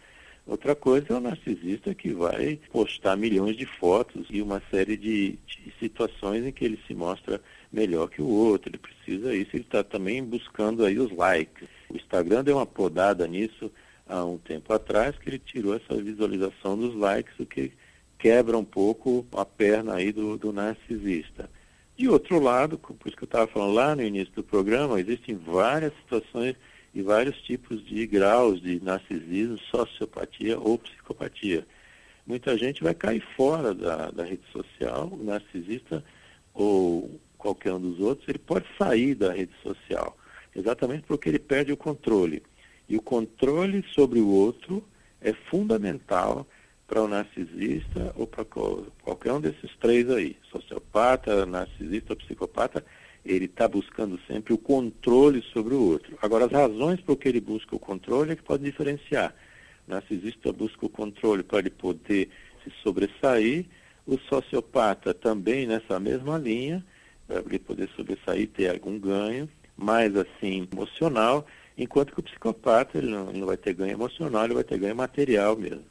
Outra 0.51 0.75
coisa 0.75 1.13
é 1.13 1.13
o 1.13 1.21
narcisista 1.21 1.95
que 1.95 2.11
vai 2.11 2.59
postar 2.73 3.15
milhões 3.15 3.55
de 3.55 3.65
fotos 3.65 4.27
e 4.29 4.41
uma 4.41 4.61
série 4.69 4.97
de, 4.97 5.39
de 5.47 5.73
situações 5.79 6.45
em 6.45 6.51
que 6.51 6.65
ele 6.65 6.77
se 6.85 6.93
mostra 6.93 7.39
melhor 7.71 8.09
que 8.09 8.21
o 8.21 8.27
outro. 8.27 8.69
Ele 8.69 8.77
precisa 8.77 9.33
isso, 9.33 9.51
ele 9.53 9.63
está 9.63 9.81
também 9.81 10.21
buscando 10.21 10.83
aí 10.83 10.99
os 10.99 11.09
likes. 11.15 11.69
O 11.89 11.95
Instagram 11.95 12.43
deu 12.43 12.57
uma 12.57 12.65
podada 12.65 13.25
nisso 13.27 13.71
há 14.05 14.25
um 14.25 14.37
tempo 14.37 14.73
atrás, 14.73 15.17
que 15.17 15.29
ele 15.29 15.39
tirou 15.39 15.73
essa 15.73 15.95
visualização 15.95 16.77
dos 16.77 16.95
likes, 16.95 17.39
o 17.39 17.45
que 17.45 17.71
quebra 18.19 18.57
um 18.57 18.65
pouco 18.65 19.25
a 19.31 19.45
perna 19.45 19.93
aí 19.93 20.11
do, 20.11 20.37
do 20.37 20.51
narcisista. 20.51 21.49
De 21.95 22.09
outro 22.09 22.41
lado, 22.41 22.77
por 22.77 23.07
isso 23.07 23.15
que 23.15 23.23
eu 23.23 23.25
estava 23.25 23.47
falando 23.47 23.73
lá 23.73 23.95
no 23.95 24.03
início 24.03 24.33
do 24.33 24.43
programa, 24.43 24.99
existem 24.99 25.33
várias 25.33 25.93
situações 26.01 26.57
e 26.93 27.01
vários 27.01 27.41
tipos 27.41 27.86
de 27.86 28.06
graus 28.06 28.62
de 28.62 28.84
narcisismo, 28.84 29.58
sociopatia 29.58 30.60
ou 30.60 30.77
psicopatia. 30.77 31.65
Muita 32.25 32.58
gente 32.58 32.84
vai 32.84 32.93
cair 32.93 33.23
fora 33.36 33.73
da, 33.73 34.12
da 34.12 34.23
rede 34.23 34.43
social, 34.51 35.08
o 35.12 35.23
narcisista 35.23 36.04
ou 36.54 37.19
qualquer 37.38 37.73
um 37.73 37.80
dos 37.80 37.99
outros, 37.99 38.27
ele 38.27 38.38
pode 38.38 38.65
sair 38.77 39.15
da 39.15 39.34
rede 39.34 39.51
social, 39.63 40.15
exatamente 40.56 41.04
porque 41.08 41.30
ele 41.30 41.39
perde 41.39 41.71
o 41.71 41.77
controle. 41.77 42.43
E 42.88 42.95
o 42.95 43.01
controle 43.01 43.84
sobre 43.93 44.19
o 44.19 44.27
outro 44.27 44.84
é 45.21 45.34
fundamental 45.34 46.45
para 46.88 47.01
o 47.01 47.08
narcisista 47.08 48.13
ou 48.15 48.27
para 48.27 48.43
qualquer 48.43 49.32
um 49.32 49.39
desses 49.39 49.71
três 49.80 50.10
aí, 50.10 50.36
sociopata, 50.51 51.45
narcisista 51.45 52.15
psicopata, 52.15 52.84
ele 53.25 53.45
está 53.45 53.67
buscando 53.67 54.19
sempre 54.27 54.53
o 54.53 54.57
controle 54.57 55.41
sobre 55.53 55.73
o 55.73 55.81
outro. 55.81 56.17
Agora, 56.21 56.45
as 56.45 56.51
razões 56.51 56.99
por 57.01 57.15
que 57.17 57.29
ele 57.29 57.41
busca 57.41 57.75
o 57.75 57.79
controle 57.79 58.31
é 58.31 58.36
que 58.36 58.43
pode 58.43 58.63
diferenciar. 58.63 59.34
O 59.88 59.91
narcisista 59.91 60.51
busca 60.51 60.86
o 60.86 60.89
controle 60.89 61.43
para 61.43 61.60
ele 61.60 61.69
poder 61.69 62.29
se 62.63 62.71
sobressair, 62.84 63.65
o 64.05 64.17
sociopata 64.17 65.13
também 65.13 65.67
nessa 65.67 65.99
mesma 65.99 66.38
linha, 66.38 66.84
para 67.27 67.39
ele 67.39 67.60
poder 67.60 67.89
sobressair, 67.95 68.47
ter 68.49 68.69
algum 68.69 68.99
ganho, 68.99 69.47
mais 69.77 70.15
assim, 70.15 70.67
emocional, 70.71 71.45
enquanto 71.77 72.13
que 72.13 72.19
o 72.19 72.23
psicopata 72.23 72.97
ele 72.97 73.07
não, 73.07 73.29
ele 73.29 73.39
não 73.39 73.47
vai 73.47 73.57
ter 73.57 73.73
ganho 73.73 73.93
emocional, 73.93 74.45
ele 74.45 74.53
vai 74.53 74.63
ter 74.63 74.77
ganho 74.77 74.95
material 74.95 75.55
mesmo. 75.55 75.86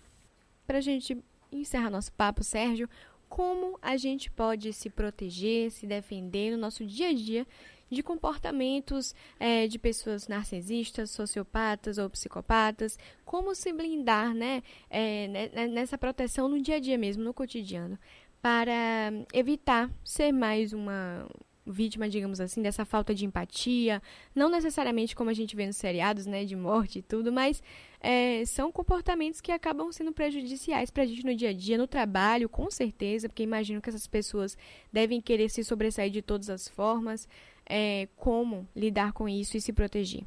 Para 0.67 0.79
a 0.79 0.83
gente 0.83 1.17
encerrar 1.53 1.91
nosso 1.91 2.13
papo, 2.13 2.45
Sérgio, 2.45 2.89
como 3.31 3.79
a 3.81 3.97
gente 3.97 4.29
pode 4.29 4.73
se 4.73 4.91
proteger, 4.91 5.71
se 5.71 5.87
defender 5.87 6.51
no 6.51 6.59
nosso 6.59 6.85
dia 6.85 7.11
a 7.11 7.15
dia 7.15 7.47
de 7.89 8.03
comportamentos 8.03 9.15
é, 9.39 9.69
de 9.69 9.79
pessoas 9.79 10.27
narcisistas, 10.27 11.13
sociopatas 11.13 11.97
ou 11.97 12.11
psicopatas, 12.11 12.99
como 13.25 13.55
se 13.55 13.73
blindar 13.73 14.35
né, 14.35 14.63
é, 14.91 15.69
nessa 15.69 15.97
proteção 15.97 16.49
no 16.49 16.61
dia 16.61 16.77
a 16.77 16.81
dia 16.81 16.99
mesmo, 16.99 17.23
no 17.23 17.33
cotidiano, 17.33 17.97
para 18.43 19.13
evitar 19.33 19.89
ser 20.05 20.33
mais 20.33 20.73
uma, 20.73 21.27
vítima, 21.67 22.09
digamos 22.09 22.41
assim, 22.41 22.63
dessa 22.63 22.85
falta 22.85 23.15
de 23.15 23.25
empatia, 23.25 24.03
não 24.35 24.49
necessariamente 24.49 25.15
como 25.15 25.31
a 25.31 25.35
gente 25.35 25.55
vê 25.55 25.67
nos 25.67 25.77
seriados, 25.77 26.27
né, 26.27 26.45
de 26.45 26.57
morte 26.57 26.99
e 26.99 27.03
tudo, 27.03 27.33
mas 27.33 27.63
é, 28.01 28.45
são 28.45 28.73
comportamentos 28.73 29.41
que 29.41 29.53
acabam 29.53 29.93
sendo 29.93 30.13
prejudiciais 30.13 30.91
para 30.91 31.03
a 31.03 31.07
gente 31.07 31.25
no 31.25 31.35
dia 31.35 31.51
a 31.51 31.53
dia, 31.53 31.79
no 31.79 31.87
trabalho, 31.87 32.49
com 32.49 32.71
certeza, 32.71 33.29
porque 33.29 33.43
imagino 33.43 33.81
que 33.81 33.89
essas 33.89 34.07
pessoas 34.07 34.57
devem 34.93 35.21
querer 35.21 35.49
se 35.49 35.63
sobressair 35.63 36.11
de 36.11 36.23
todas 36.23 36.51
as 36.51 36.69
formas. 36.69 37.29
É, 37.73 38.09
como 38.17 38.69
lidar 38.75 39.13
com 39.13 39.29
isso 39.29 39.57
e 39.57 39.61
se 39.61 39.73
proteger? 39.73 40.25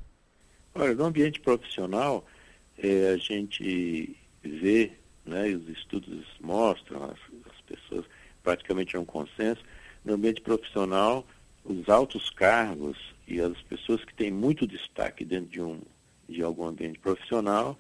Olha, 0.74 0.96
no 0.96 1.04
ambiente 1.04 1.42
profissional, 1.42 2.26
é, 2.78 3.10
a 3.10 3.18
gente 3.18 4.16
vê, 4.42 4.94
né, 5.26 5.50
os 5.50 5.68
estudos 5.68 6.26
mostram, 6.40 7.04
as, 7.04 7.20
as 7.52 7.62
pessoas 7.62 8.06
praticamente 8.42 8.96
é 8.96 9.00
um 9.00 9.06
consenso, 9.06 9.62
no 10.04 10.14
ambiente 10.14 10.42
profissional, 10.42 11.26
os 11.64 11.88
altos 11.90 12.30
cargos 12.30 12.98
e 13.28 13.40
as 13.40 13.60
pessoas 13.64 14.04
que 14.04 14.14
têm 14.14 14.32
muito 14.32 14.68
destaque 14.68 15.24
dentro 15.24 15.50
de, 15.50 15.62
um, 15.62 15.80
de 16.28 16.42
algum 16.42 16.66
ambiente 16.66 17.00
profissional, 17.00 17.78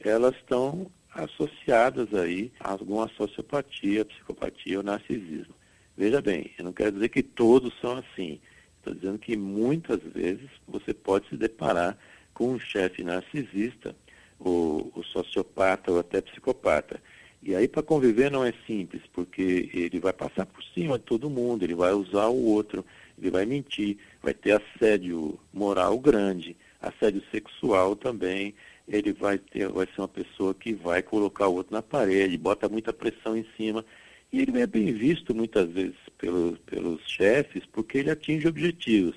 elas 0.00 0.34
estão 0.36 0.90
associadas 1.12 2.12
aí 2.14 2.52
a 2.60 2.70
alguma 2.70 3.08
sociopatia, 3.08 4.04
psicopatia 4.04 4.78
ou 4.78 4.84
narcisismo. 4.84 5.54
Veja 5.96 6.20
bem, 6.20 6.50
eu 6.58 6.64
não 6.64 6.72
quero 6.72 6.92
dizer 6.92 7.08
que 7.08 7.22
todos 7.22 7.72
são 7.80 7.96
assim. 7.96 8.38
Estou 8.78 8.94
dizendo 8.94 9.18
que 9.18 9.36
muitas 9.36 10.00
vezes 10.02 10.48
você 10.68 10.92
pode 10.92 11.28
se 11.28 11.36
deparar 11.36 11.96
com 12.34 12.52
um 12.52 12.60
chefe 12.60 13.02
narcisista, 13.02 13.96
ou, 14.38 14.92
ou 14.94 15.02
sociopata 15.04 15.90
ou 15.90 15.98
até 15.98 16.20
psicopata. 16.20 17.00
E 17.42 17.54
aí 17.54 17.68
para 17.68 17.82
conviver 17.82 18.30
não 18.30 18.44
é 18.44 18.52
simples, 18.66 19.02
porque 19.12 19.70
ele 19.72 20.00
vai 20.00 20.12
passar 20.12 20.46
por 20.46 20.62
cima 20.74 20.98
de 20.98 21.04
todo 21.04 21.30
mundo, 21.30 21.62
ele 21.62 21.74
vai 21.74 21.92
usar 21.92 22.26
o 22.26 22.44
outro, 22.44 22.84
ele 23.18 23.30
vai 23.30 23.46
mentir, 23.46 23.98
vai 24.22 24.34
ter 24.34 24.52
assédio 24.52 25.38
moral 25.52 25.98
grande, 25.98 26.56
assédio 26.80 27.22
sexual 27.30 27.94
também, 27.94 28.54
ele 28.88 29.12
vai 29.12 29.38
ter, 29.38 29.68
vai 29.68 29.86
ser 29.86 30.00
uma 30.00 30.08
pessoa 30.08 30.54
que 30.54 30.72
vai 30.72 31.02
colocar 31.02 31.48
o 31.48 31.54
outro 31.54 31.74
na 31.74 31.82
parede, 31.82 32.38
bota 32.38 32.68
muita 32.68 32.92
pressão 32.92 33.36
em 33.36 33.46
cima. 33.56 33.84
E 34.32 34.40
ele 34.40 34.60
é 34.60 34.66
bem 34.66 34.92
visto 34.92 35.34
muitas 35.34 35.68
vezes 35.70 35.96
pelos, 36.18 36.58
pelos 36.60 37.00
chefes 37.06 37.64
porque 37.72 37.98
ele 37.98 38.10
atinge 38.10 38.46
objetivos. 38.46 39.16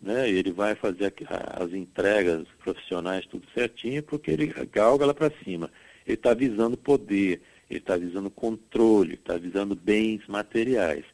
Né? 0.00 0.28
Ele 0.28 0.50
vai 0.50 0.74
fazer 0.74 1.12
as 1.28 1.72
entregas 1.72 2.46
profissionais 2.58 3.26
tudo 3.26 3.46
certinho 3.54 4.02
porque 4.02 4.30
ele 4.30 4.46
galga 4.72 5.06
lá 5.06 5.14
para 5.14 5.32
cima. 5.44 5.70
Ele 6.06 6.14
está 6.14 6.34
visando 6.34 6.76
poder, 6.76 7.40
ele 7.72 7.80
está 7.80 7.96
visando 7.96 8.30
controle, 8.30 9.14
está 9.14 9.36
visando 9.36 9.74
bens 9.74 10.26
materiais. 10.28 11.04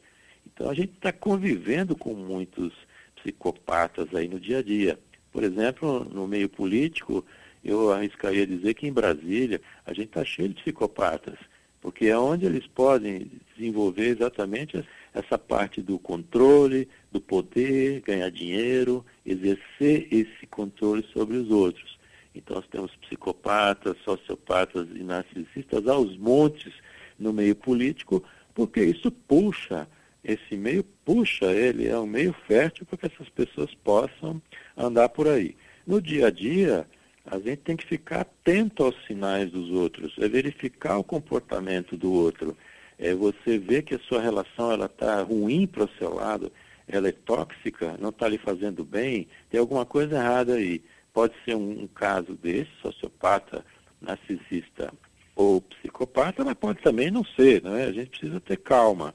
Então 0.45 0.69
a 0.69 0.73
gente 0.73 0.93
está 0.93 1.11
convivendo 1.11 1.95
com 1.95 2.13
muitos 2.13 2.73
psicopatas 3.15 4.13
aí 4.13 4.27
no 4.27 4.39
dia 4.39 4.59
a 4.59 4.61
dia. 4.61 4.99
Por 5.31 5.43
exemplo, 5.43 6.05
no 6.11 6.27
meio 6.27 6.49
político, 6.49 7.25
eu 7.63 7.91
arriscaria 7.91 8.45
dizer 8.45 8.73
que 8.73 8.87
em 8.87 8.91
Brasília 8.91 9.61
a 9.85 9.93
gente 9.93 10.07
está 10.07 10.25
cheio 10.25 10.49
de 10.49 10.55
psicopatas, 10.55 11.37
porque 11.81 12.07
é 12.07 12.17
onde 12.17 12.45
eles 12.45 12.67
podem 12.67 13.31
desenvolver 13.55 14.07
exatamente 14.07 14.83
essa 15.13 15.37
parte 15.37 15.81
do 15.81 15.97
controle, 15.97 16.89
do 17.11 17.21
poder, 17.21 18.01
ganhar 18.01 18.29
dinheiro, 18.29 19.05
exercer 19.25 20.07
esse 20.11 20.45
controle 20.49 21.05
sobre 21.13 21.37
os 21.37 21.49
outros. 21.49 21.98
Então, 22.39 22.55
nós 22.55 22.67
temos 22.67 22.95
psicopatas, 22.95 23.97
sociopatas 24.03 24.87
e 24.95 25.03
narcisistas 25.03 25.87
aos 25.87 26.17
montes 26.17 26.73
no 27.17 27.33
meio 27.33 27.55
político, 27.55 28.23
porque 28.55 28.81
isso 28.83 29.11
puxa, 29.11 29.87
esse 30.23 30.55
meio 30.55 30.83
puxa 31.05 31.45
ele, 31.45 31.87
é 31.87 31.97
um 31.97 32.07
meio 32.07 32.33
fértil 32.47 32.85
para 32.85 32.97
que 32.97 33.05
essas 33.07 33.29
pessoas 33.29 33.73
possam 33.75 34.41
andar 34.75 35.09
por 35.09 35.27
aí. 35.27 35.55
No 35.85 36.01
dia 36.01 36.27
a 36.27 36.31
dia, 36.31 36.87
a 37.25 37.37
gente 37.37 37.57
tem 37.57 37.75
que 37.75 37.85
ficar 37.85 38.21
atento 38.21 38.83
aos 38.83 38.95
sinais 39.05 39.51
dos 39.51 39.69
outros, 39.69 40.13
é 40.17 40.27
verificar 40.27 40.97
o 40.97 41.03
comportamento 41.03 41.97
do 41.97 42.11
outro, 42.11 42.57
é 42.97 43.13
você 43.13 43.57
ver 43.57 43.83
que 43.83 43.95
a 43.95 43.99
sua 43.99 44.21
relação 44.21 44.71
ela 44.71 44.85
está 44.85 45.21
ruim 45.21 45.67
para 45.67 45.83
o 45.83 45.89
seu 45.97 46.13
lado, 46.13 46.51
ela 46.87 47.07
é 47.07 47.11
tóxica, 47.11 47.95
não 47.99 48.09
está 48.09 48.27
lhe 48.27 48.37
fazendo 48.37 48.83
bem, 48.83 49.27
tem 49.49 49.59
alguma 49.59 49.85
coisa 49.85 50.15
errada 50.15 50.55
aí. 50.55 50.81
Pode 51.19 51.33
ser 51.43 51.53
um, 51.53 51.83
um 51.83 51.87
caso 51.87 52.33
desse, 52.33 52.71
sociopata, 52.81 53.65
narcisista 54.01 54.93
ou 55.35 55.59
psicopata, 55.59 56.45
mas 56.45 56.53
pode 56.53 56.81
também 56.81 57.11
não 57.11 57.25
ser, 57.25 57.61
não 57.61 57.75
é? 57.75 57.83
A 57.83 57.91
gente 57.91 58.11
precisa 58.11 58.39
ter 58.39 58.55
calma. 58.55 59.13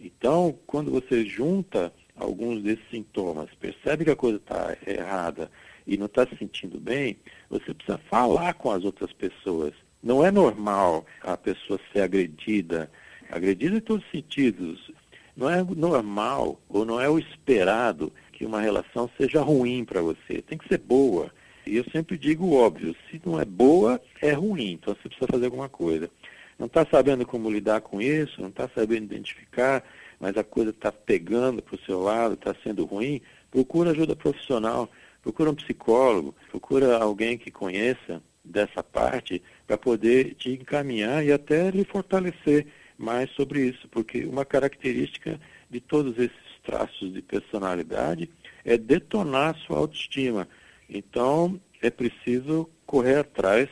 Então, 0.00 0.58
quando 0.66 0.90
você 0.90 1.26
junta 1.26 1.92
alguns 2.16 2.62
desses 2.62 2.88
sintomas, 2.90 3.50
percebe 3.60 4.06
que 4.06 4.10
a 4.10 4.16
coisa 4.16 4.38
está 4.38 4.74
errada 4.86 5.50
e 5.86 5.98
não 5.98 6.06
está 6.06 6.26
se 6.26 6.34
sentindo 6.38 6.80
bem, 6.80 7.18
você 7.50 7.74
precisa 7.74 8.00
falar 8.08 8.54
com 8.54 8.70
as 8.70 8.82
outras 8.82 9.12
pessoas. 9.12 9.74
Não 10.02 10.24
é 10.24 10.30
normal 10.30 11.04
a 11.20 11.36
pessoa 11.36 11.78
ser 11.92 12.00
agredida, 12.00 12.90
agredida 13.30 13.76
em 13.76 13.80
todos 13.80 14.02
os 14.06 14.10
sentidos. 14.10 14.90
Não 15.36 15.50
é 15.50 15.62
normal 15.62 16.58
ou 16.66 16.86
não 16.86 16.98
é 16.98 17.10
o 17.10 17.18
esperado 17.18 18.10
que 18.32 18.46
uma 18.46 18.62
relação 18.62 19.10
seja 19.18 19.42
ruim 19.42 19.84
para 19.84 20.00
você. 20.00 20.40
Tem 20.40 20.56
que 20.56 20.66
ser 20.66 20.78
boa. 20.78 21.30
E 21.66 21.76
eu 21.76 21.84
sempre 21.92 22.18
digo 22.18 22.54
óbvio, 22.54 22.94
se 23.10 23.20
não 23.24 23.40
é 23.40 23.44
boa, 23.44 24.00
é 24.20 24.32
ruim, 24.32 24.72
então 24.72 24.94
você 24.94 25.08
precisa 25.08 25.30
fazer 25.30 25.44
alguma 25.46 25.68
coisa. 25.68 26.10
Não 26.58 26.66
está 26.66 26.86
sabendo 26.86 27.26
como 27.26 27.50
lidar 27.50 27.80
com 27.80 28.00
isso, 28.00 28.40
não 28.40 28.48
está 28.48 28.68
sabendo 28.68 29.04
identificar, 29.04 29.82
mas 30.20 30.36
a 30.36 30.44
coisa 30.44 30.70
está 30.70 30.92
pegando 30.92 31.62
para 31.62 31.74
o 31.74 31.80
seu 31.80 32.00
lado, 32.00 32.34
está 32.34 32.54
sendo 32.62 32.84
ruim, 32.84 33.20
procura 33.50 33.90
ajuda 33.90 34.14
profissional, 34.14 34.88
procura 35.22 35.50
um 35.50 35.54
psicólogo, 35.54 36.34
procura 36.50 36.98
alguém 36.98 37.38
que 37.38 37.50
conheça 37.50 38.22
dessa 38.44 38.82
parte 38.82 39.42
para 39.66 39.78
poder 39.78 40.34
te 40.34 40.50
encaminhar 40.50 41.24
e 41.24 41.32
até 41.32 41.70
lhe 41.70 41.84
fortalecer 41.84 42.66
mais 42.98 43.30
sobre 43.30 43.66
isso, 43.66 43.88
porque 43.88 44.24
uma 44.24 44.44
característica 44.44 45.40
de 45.70 45.80
todos 45.80 46.16
esses 46.18 46.36
traços 46.62 47.12
de 47.12 47.22
personalidade 47.22 48.28
é 48.64 48.76
detonar 48.76 49.56
sua 49.56 49.78
autoestima. 49.78 50.46
Então, 50.88 51.60
é 51.80 51.90
preciso 51.90 52.68
correr 52.86 53.18
atrás 53.18 53.68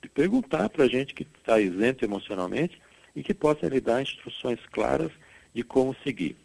de 0.00 0.08
perguntar 0.08 0.68
para 0.68 0.84
a 0.84 0.88
gente 0.88 1.14
que 1.14 1.22
está 1.22 1.60
isento 1.60 2.04
emocionalmente 2.04 2.80
e 3.14 3.22
que 3.22 3.34
possa 3.34 3.68
lhe 3.68 3.80
dar 3.80 4.02
instruções 4.02 4.58
claras 4.72 5.12
de 5.54 5.62
como 5.62 5.94
seguir. 6.02 6.36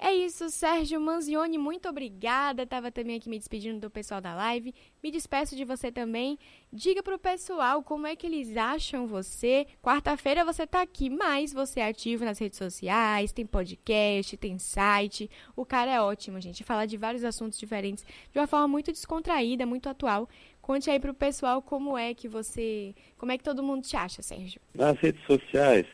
É 0.00 0.14
isso, 0.14 0.48
Sérgio 0.48 1.00
Manzioni, 1.00 1.58
muito 1.58 1.88
obrigada. 1.88 2.62
Estava 2.62 2.88
também 2.92 3.16
aqui 3.16 3.28
me 3.28 3.36
despedindo 3.36 3.80
do 3.80 3.90
pessoal 3.90 4.20
da 4.20 4.32
live. 4.32 4.72
Me 5.02 5.10
despeço 5.10 5.56
de 5.56 5.64
você 5.64 5.90
também. 5.90 6.38
Diga 6.72 7.02
para 7.02 7.16
o 7.16 7.18
pessoal 7.18 7.82
como 7.82 8.06
é 8.06 8.14
que 8.14 8.24
eles 8.24 8.56
acham 8.56 9.08
você. 9.08 9.66
Quarta-feira 9.82 10.44
você 10.44 10.62
está 10.62 10.82
aqui, 10.82 11.10
mas 11.10 11.52
você 11.52 11.80
é 11.80 11.88
ativo 11.88 12.24
nas 12.24 12.38
redes 12.38 12.58
sociais, 12.58 13.32
tem 13.32 13.44
podcast, 13.44 14.36
tem 14.36 14.56
site. 14.56 15.28
O 15.56 15.66
cara 15.66 15.90
é 15.90 16.00
ótimo, 16.00 16.40
gente. 16.40 16.62
Fala 16.62 16.86
de 16.86 16.96
vários 16.96 17.24
assuntos 17.24 17.58
diferentes 17.58 18.06
de 18.32 18.38
uma 18.38 18.46
forma 18.46 18.68
muito 18.68 18.92
descontraída, 18.92 19.66
muito 19.66 19.88
atual. 19.88 20.28
Conte 20.62 20.88
aí 20.88 21.00
para 21.00 21.10
o 21.10 21.14
pessoal 21.14 21.60
como 21.60 21.98
é 21.98 22.14
que 22.14 22.28
você, 22.28 22.94
como 23.16 23.32
é 23.32 23.38
que 23.38 23.42
todo 23.42 23.64
mundo 23.64 23.82
te 23.82 23.96
acha, 23.96 24.22
Sérgio. 24.22 24.60
Nas 24.72 24.96
redes 25.00 25.24
sociais, 25.26 25.86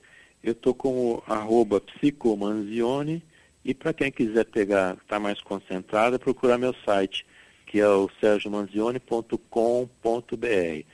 eu 0.42 0.52
estou 0.52 0.74
como 0.74 1.22
psicomanzione 1.98 3.22
e 3.64 3.74
para 3.74 3.92
quem 3.92 4.12
quiser 4.12 4.44
pegar, 4.44 4.94
estar 4.94 5.06
tá 5.06 5.20
mais 5.20 5.40
concentrado, 5.40 6.16
é 6.16 6.18
procurar 6.18 6.58
meu 6.58 6.74
site, 6.84 7.24
que 7.66 7.80
é 7.80 7.88
o 7.88 8.10
sergiomanzione.com.br. 8.20 10.86